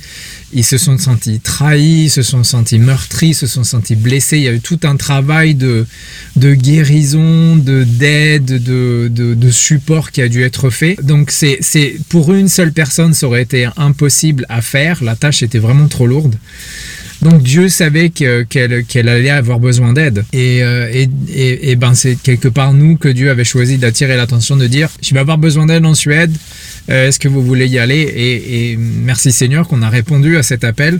ils 0.53 0.63
se 0.63 0.77
sont 0.77 0.99
sentis 0.99 1.39
trahis, 1.39 2.09
se 2.09 2.21
sont 2.21 2.43
sentis 2.43 2.77
meurtris, 2.77 3.33
se 3.33 3.47
sont 3.47 3.63
sentis 3.63 3.95
blessés. 3.95 4.37
Il 4.37 4.43
y 4.43 4.47
a 4.47 4.53
eu 4.53 4.59
tout 4.59 4.79
un 4.83 4.95
travail 4.95 5.55
de, 5.55 5.87
de 6.35 6.53
guérison, 6.53 7.55
de 7.55 7.83
d'aide, 7.83 8.45
de, 8.45 9.09
de, 9.11 9.33
de, 9.33 9.51
support 9.51 10.11
qui 10.11 10.21
a 10.21 10.29
dû 10.29 10.43
être 10.43 10.69
fait. 10.69 10.95
Donc 11.01 11.31
c'est 11.31 11.97
pour 12.09 12.33
une 12.35 12.49
seule 12.49 12.71
personne, 12.71 13.15
ça 13.15 13.25
aurait 13.25 13.41
été 13.41 13.67
impossible 13.77 14.45
à 14.47 14.61
faire. 14.61 15.03
La 15.03 15.15
tâche 15.15 15.41
était 15.41 15.59
vraiment 15.59 15.87
trop 15.87 16.05
lourde. 16.05 16.35
Donc 17.21 17.43
Dieu 17.43 17.67
savait 17.67 18.09
qu'elle 18.09 19.09
allait 19.09 19.29
avoir 19.29 19.59
besoin 19.59 19.93
d'aide. 19.93 20.23
Euh, 20.33 20.89
et, 20.93 21.09
et, 21.33 21.71
et, 21.71 21.75
ben 21.75 21.93
c'est 21.93 22.15
quelque 22.15 22.47
part 22.47 22.73
nous 22.73 22.95
que 22.95 23.09
Dieu 23.09 23.29
avait 23.29 23.43
choisi 23.43 23.77
d'attirer 23.77 24.15
l'attention 24.15 24.55
de 24.55 24.67
dire, 24.67 24.89
je 25.01 25.13
vais 25.13 25.19
avoir 25.19 25.37
besoin 25.37 25.65
d'aide 25.65 25.85
en 25.85 25.95
Suède, 25.95 26.31
euh, 26.89 27.07
est-ce 27.07 27.19
que 27.19 27.27
vous 27.27 27.43
voulez 27.43 27.67
y 27.67 27.77
aller? 27.77 28.01
Et, 28.15 28.77
merci 28.77 29.31
Seigneur 29.31 29.67
qu'on 29.67 29.81
a 29.81 29.89
répondu 29.89 30.37
à 30.37 30.43
cet 30.43 30.63
appel. 30.63 30.99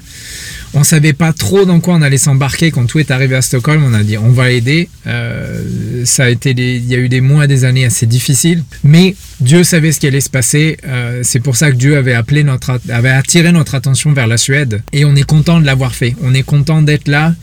On 0.74 0.84
savait 0.84 1.14
pas 1.14 1.34
trop 1.34 1.66
dans 1.66 1.80
quoi 1.80 1.96
on 1.96 2.02
allait 2.02 2.18
s'embarquer 2.18 2.70
quand 2.70 2.86
tout 2.86 3.00
est 3.00 3.10
arrivé 3.10 3.36
à 3.36 3.42
Stockholm. 3.42 3.84
On 3.84 3.94
a 3.94 4.04
dit 4.04 4.18
on 4.18 4.30
va 4.30 4.52
aider. 4.52 4.88
Euh, 5.08 6.06
ça 6.06 6.26
a 6.26 6.30
été 6.30 6.52
il 6.52 6.86
y 6.86 6.96
a 6.96 7.00
eu 7.00 7.10
des 7.10 7.22
mois, 7.22 7.48
des 7.48 7.66
années 7.66 7.86
assez 7.86 8.06
difficiles, 8.06 8.64
mais 8.84 9.16
Dieu 9.40 9.64
savait 9.64 9.92
ce 9.92 10.00
qui 10.00 10.08
allait 10.08 10.22
se 10.22 10.30
passer. 10.30 10.78
Euh, 10.88 11.22
c'est 11.24 11.40
pour 11.40 11.56
ça 11.56 11.72
que 11.72 11.76
Dieu 11.76 11.98
avait 11.98 12.14
appelé 12.14 12.44
notre, 12.44 12.80
avait 12.90 13.10
attiré 13.10 13.52
notre 13.52 13.76
attention 13.76 14.14
vers 14.14 14.28
la 14.28 14.38
Suède 14.38 14.82
et 14.94 15.06
on 15.06 15.16
est 15.16 15.24
content 15.24 15.60
de 15.60 15.66
l'avoir 15.66 15.96
fait. 15.96 16.16
On 16.22 16.34
est 16.34 16.44
content 16.44 16.82
d'être 16.82 17.08
là. 17.08 17.34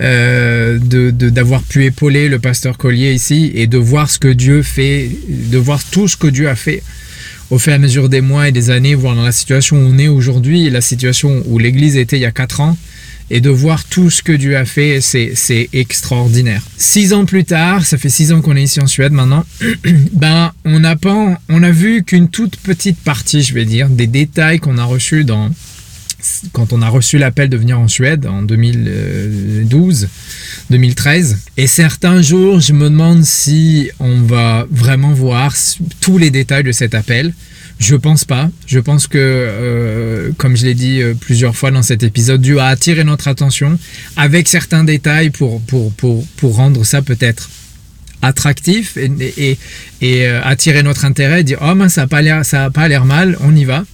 Euh, 0.00 0.78
de 0.78 1.10
d'avoir 1.10 1.62
pu 1.62 1.84
épauler 1.84 2.28
le 2.28 2.38
pasteur 2.38 2.78
Collier 2.78 3.12
ici 3.12 3.50
et 3.56 3.66
de 3.66 3.78
voir 3.78 4.08
ce 4.08 4.20
que 4.20 4.28
Dieu 4.28 4.62
fait, 4.62 5.10
de 5.26 5.58
voir 5.58 5.82
tout 5.82 6.06
ce 6.06 6.16
que 6.16 6.28
Dieu 6.28 6.48
a 6.48 6.54
fait 6.54 6.84
au 7.50 7.58
fur 7.58 7.72
et 7.72 7.76
à 7.76 7.78
mesure 7.78 8.08
des 8.08 8.20
mois 8.20 8.48
et 8.48 8.52
des 8.52 8.70
années, 8.70 8.94
voir 8.94 9.14
dans 9.14 9.22
la 9.22 9.32
situation 9.32 9.76
où 9.76 9.80
on 9.80 9.98
est 9.98 10.08
aujourd'hui 10.08 10.68
la 10.70 10.80
situation 10.80 11.42
où 11.46 11.58
l'Église 11.58 11.96
était 11.96 12.16
il 12.16 12.22
y 12.22 12.26
a 12.26 12.32
quatre 12.32 12.60
ans, 12.60 12.76
et 13.30 13.40
de 13.40 13.50
voir 13.50 13.84
tout 13.84 14.10
ce 14.10 14.22
que 14.22 14.32
Dieu 14.32 14.56
a 14.56 14.64
fait, 14.64 15.00
c'est 15.00 15.68
extraordinaire. 15.72 16.62
Six 16.76 17.12
ans 17.12 17.26
plus 17.26 17.44
tard, 17.44 17.84
ça 17.84 17.98
fait 17.98 18.08
six 18.08 18.32
ans 18.32 18.40
qu'on 18.40 18.56
est 18.56 18.62
ici 18.62 18.80
en 18.80 18.86
Suède 18.86 19.12
maintenant, 19.12 19.44
ben 20.12 20.52
on 20.64 20.82
a 20.84 20.96
pas, 20.96 21.38
on 21.48 21.62
a 21.62 21.70
vu 21.70 22.02
qu'une 22.04 22.28
toute 22.28 22.56
petite 22.56 22.98
partie, 22.98 23.42
je 23.42 23.54
vais 23.54 23.64
dire, 23.64 23.88
des 23.88 24.06
détails 24.06 24.60
qu'on 24.60 24.78
a 24.78 24.84
reçus 24.84 25.24
dans 25.24 25.50
quand 26.52 26.72
on 26.72 26.82
a 26.82 26.88
reçu 26.88 27.18
l'appel 27.18 27.48
de 27.48 27.56
venir 27.56 27.78
en 27.78 27.88
Suède 27.88 28.26
en 28.26 28.42
2012, 28.42 30.08
2013. 30.70 31.38
Et 31.56 31.66
certains 31.66 32.22
jours, 32.22 32.60
je 32.60 32.72
me 32.72 32.90
demande 32.90 33.24
si 33.24 33.90
on 33.98 34.22
va 34.22 34.66
vraiment 34.70 35.12
voir 35.12 35.54
tous 36.00 36.18
les 36.18 36.30
détails 36.30 36.64
de 36.64 36.72
cet 36.72 36.94
appel. 36.94 37.32
Je 37.78 37.94
pense 37.94 38.24
pas. 38.24 38.50
Je 38.66 38.80
pense 38.80 39.06
que, 39.06 39.18
euh, 39.18 40.32
comme 40.36 40.56
je 40.56 40.66
l'ai 40.66 40.74
dit 40.74 41.00
euh, 41.00 41.14
plusieurs 41.14 41.54
fois 41.54 41.70
dans 41.70 41.82
cet 41.82 42.02
épisode, 42.02 42.40
Dieu 42.42 42.58
a 42.58 42.66
attiré 42.66 43.04
notre 43.04 43.28
attention 43.28 43.78
avec 44.16 44.48
certains 44.48 44.82
détails 44.82 45.30
pour, 45.30 45.60
pour, 45.62 45.92
pour, 45.92 46.26
pour 46.36 46.56
rendre 46.56 46.84
ça 46.84 47.02
peut-être 47.02 47.48
attractif 48.20 48.96
et, 48.96 49.10
et, 49.36 49.58
et 50.00 50.26
euh, 50.26 50.40
attirer 50.42 50.82
notre 50.82 51.04
intérêt, 51.04 51.44
dire 51.44 51.58
oh 51.62 51.74
mais 51.76 51.88
ça 51.88 52.06
n'a 52.06 52.70
pas 52.70 52.88
l'air 52.88 53.04
mal, 53.04 53.36
on 53.40 53.54
y 53.54 53.64
va. 53.64 53.84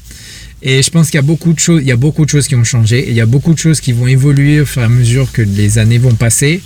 Et 0.67 0.83
je 0.83 0.91
pense 0.91 1.11
qu'il 1.11 1.17
y 1.17 1.19
a 1.19 1.23
beaucoup 1.23 1.53
de 1.53 1.59
choses, 1.59 1.83
il 1.83 1.87
y 1.87 1.93
a 1.93 1.97
beaucoup 1.97 2.25
de 2.25 2.31
choses 2.31 2.49
qui 2.49 2.57
ont 2.57 2.65
changé 2.65 3.01
et 3.01 3.11
il 3.11 3.15
y 3.15 3.21
a 3.21 3.27
beaucoup 3.27 3.53
de 3.53 3.59
choses 3.59 3.81
qui 3.81 3.93
vont 3.93 4.07
évoluer 4.07 4.63
au 4.63 4.67
fur 4.67 4.81
et 4.81 4.87
à 4.87 4.89
mesure 4.89 5.31
que 5.31 5.43
les 5.43 5.79
années 5.79 5.99
vont 5.99 6.15
passer. 6.15 6.63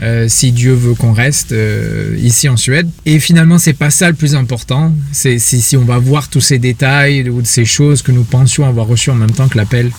Euh, 0.00 0.26
si 0.26 0.50
Dieu 0.50 0.72
veut 0.72 0.94
qu'on 0.94 1.12
reste 1.12 1.52
euh, 1.52 2.16
ici 2.20 2.48
en 2.48 2.56
Suède. 2.56 2.88
Et 3.04 3.20
finalement, 3.20 3.58
c'est 3.58 3.74
pas 3.74 3.90
ça 3.90 4.08
le 4.08 4.16
plus 4.16 4.34
important. 4.34 4.92
C'est 5.12 5.38
si, 5.38 5.76
on 5.76 5.84
va 5.84 5.98
voir 5.98 6.28
tous 6.28 6.40
ces 6.40 6.58
détails 6.58 7.28
ou 7.28 7.44
ces 7.44 7.66
choses 7.66 8.02
que 8.02 8.10
nous 8.10 8.24
pensions 8.24 8.66
avoir 8.66 8.88
reçues 8.88 9.10
en 9.10 9.14
même 9.14 9.30
temps 9.30 9.48
que 9.48 9.56
l'appel 9.56 9.92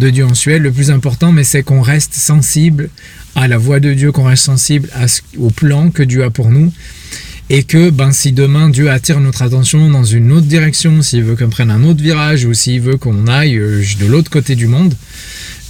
de 0.00 0.10
Dieu 0.10 0.24
en 0.24 0.34
Suède. 0.34 0.62
Le 0.62 0.72
plus 0.72 0.90
important, 0.90 1.30
mais 1.30 1.44
c'est 1.44 1.62
qu'on 1.62 1.82
reste 1.82 2.14
sensible 2.14 2.88
à 3.36 3.46
la 3.46 3.58
voix 3.58 3.78
de 3.78 3.92
Dieu, 3.92 4.10
qu'on 4.10 4.24
reste 4.24 4.44
sensible 4.44 4.88
au 5.38 5.50
plan 5.50 5.90
que 5.90 6.02
Dieu 6.02 6.24
a 6.24 6.30
pour 6.30 6.50
nous 6.50 6.72
et 7.50 7.62
que 7.62 7.90
ben, 7.90 8.12
si 8.12 8.32
demain 8.32 8.70
Dieu 8.70 8.90
attire 8.90 9.20
notre 9.20 9.42
attention 9.42 9.90
dans 9.90 10.04
une 10.04 10.32
autre 10.32 10.46
direction, 10.46 11.02
s'il 11.02 11.24
veut 11.24 11.36
qu'on 11.36 11.50
prenne 11.50 11.70
un 11.70 11.84
autre 11.84 12.02
virage 12.02 12.44
ou 12.44 12.54
s'il 12.54 12.80
veut 12.80 12.96
qu'on 12.96 13.26
aille 13.26 13.56
euh, 13.56 13.82
de 14.00 14.06
l'autre 14.06 14.30
côté 14.30 14.56
du 14.56 14.66
monde, 14.66 14.94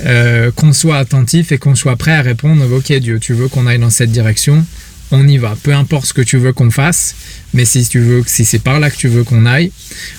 euh, 0.04 0.50
qu'on 0.52 0.72
soit 0.72 0.98
attentif 0.98 1.52
et 1.52 1.58
qu'on 1.58 1.74
soit 1.74 1.96
prêt 1.96 2.12
à 2.12 2.22
répondre 2.22 2.64
Ok 2.72 2.92
Dieu, 2.92 3.18
tu 3.18 3.34
veux 3.34 3.48
qu'on 3.48 3.66
aille 3.66 3.78
dans 3.78 3.90
cette 3.90 4.12
direction 4.12 4.64
on 5.10 5.26
y 5.28 5.36
va. 5.36 5.56
Peu 5.62 5.72
importe 5.72 6.06
ce 6.06 6.14
que 6.14 6.22
tu 6.22 6.38
veux 6.38 6.52
qu'on 6.52 6.70
fasse, 6.70 7.14
mais 7.52 7.64
si 7.64 7.86
tu 7.86 8.00
veux, 8.00 8.22
si 8.26 8.44
c'est 8.44 8.58
par 8.58 8.80
là 8.80 8.90
que 8.90 8.96
tu 8.96 9.08
veux 9.08 9.24
qu'on 9.24 9.46
aille, 9.46 9.70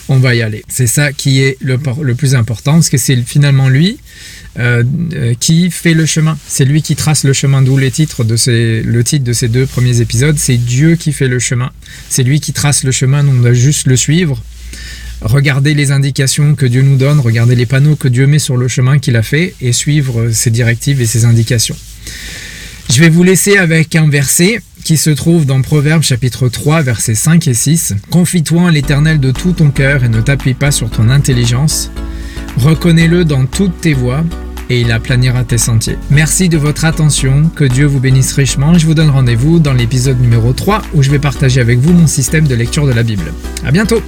on 0.07 0.17
va 0.17 0.35
y 0.35 0.41
aller. 0.41 0.63
C'est 0.67 0.87
ça 0.87 1.11
qui 1.11 1.41
est 1.41 1.57
le, 1.61 1.79
le, 2.01 2.15
plus 2.15 2.35
important, 2.35 2.73
parce 2.73 2.89
que 2.89 2.97
c'est 2.97 3.15
finalement 3.17 3.67
lui 3.69 3.97
euh, 4.57 4.83
euh, 5.13 5.33
qui 5.39 5.69
fait 5.71 5.93
le 5.93 6.05
chemin? 6.05 6.37
C'est 6.47 6.65
lui 6.65 6.81
qui 6.81 6.95
trace 6.95 7.23
le 7.23 7.33
chemin, 7.33 7.61
d'où 7.61 7.77
les 7.77 7.91
titres 7.91 8.23
de 8.23 8.35
ces, 8.35 8.81
le 8.81 9.03
titre 9.03 9.23
de 9.23 9.33
ces 9.33 9.47
deux 9.47 9.65
premiers 9.65 10.01
épisodes. 10.01 10.37
C'est 10.37 10.57
Dieu 10.57 10.95
qui 10.95 11.13
fait 11.13 11.27
le 11.27 11.39
chemin. 11.39 11.71
C'est 12.09 12.23
lui 12.23 12.39
qui 12.39 12.53
trace 12.53 12.83
le 12.83 12.91
chemin, 12.91 13.25
on 13.27 13.33
doit 13.33 13.53
juste 13.53 13.87
le 13.87 13.95
suivre. 13.95 14.41
Regarder 15.21 15.73
les 15.73 15.91
indications 15.91 16.55
que 16.55 16.65
Dieu 16.65 16.81
nous 16.81 16.97
donne, 16.97 17.19
regarder 17.19 17.55
les 17.55 17.65
panneaux 17.65 17.95
que 17.95 18.07
Dieu 18.07 18.27
met 18.27 18.39
sur 18.39 18.57
le 18.57 18.67
chemin 18.67 18.99
qu'il 18.99 19.15
a 19.15 19.23
fait 19.23 19.55
et 19.61 19.71
suivre 19.71 20.29
ses 20.31 20.51
directives 20.51 21.01
et 21.01 21.05
ses 21.05 21.25
indications. 21.25 21.77
Je 22.89 22.99
vais 22.99 23.09
vous 23.09 23.23
laisser 23.23 23.57
avec 23.57 23.95
un 23.95 24.09
verset 24.09 24.61
qui 24.83 24.97
se 24.97 25.09
trouve 25.09 25.45
dans 25.45 25.61
Proverbes 25.61 26.03
chapitre 26.03 26.47
3 26.47 26.83
versets 26.83 27.15
5 27.15 27.47
et 27.47 27.53
6. 27.53 27.95
Confie-toi 28.11 28.67
à 28.67 28.71
l'Éternel 28.71 29.19
de 29.19 29.31
tout 29.31 29.53
ton 29.53 29.71
cœur 29.71 30.03
et 30.03 30.09
ne 30.09 30.21
t'appuie 30.21 30.53
pas 30.53 30.71
sur 30.71 30.89
ton 30.91 31.09
intelligence. 31.09 31.91
Reconnais-le 32.57 33.25
dans 33.25 33.47
toutes 33.47 33.81
tes 33.81 33.93
voies 33.93 34.23
et 34.69 34.81
il 34.81 34.91
aplanira 34.91 35.43
tes 35.43 35.57
sentiers. 35.57 35.97
Merci 36.09 36.49
de 36.49 36.57
votre 36.57 36.85
attention, 36.85 37.49
que 37.55 37.63
Dieu 37.63 37.85
vous 37.85 37.99
bénisse 37.99 38.33
richement. 38.33 38.77
Je 38.77 38.85
vous 38.85 38.93
donne 38.93 39.09
rendez-vous 39.09 39.59
dans 39.59 39.73
l'épisode 39.73 40.19
numéro 40.19 40.53
3 40.53 40.81
où 40.93 41.03
je 41.03 41.11
vais 41.11 41.19
partager 41.19 41.61
avec 41.61 41.79
vous 41.79 41.93
mon 41.93 42.07
système 42.07 42.47
de 42.47 42.55
lecture 42.55 42.85
de 42.87 42.93
la 42.93 43.03
Bible. 43.03 43.31
À 43.65 43.71
bientôt! 43.71 44.01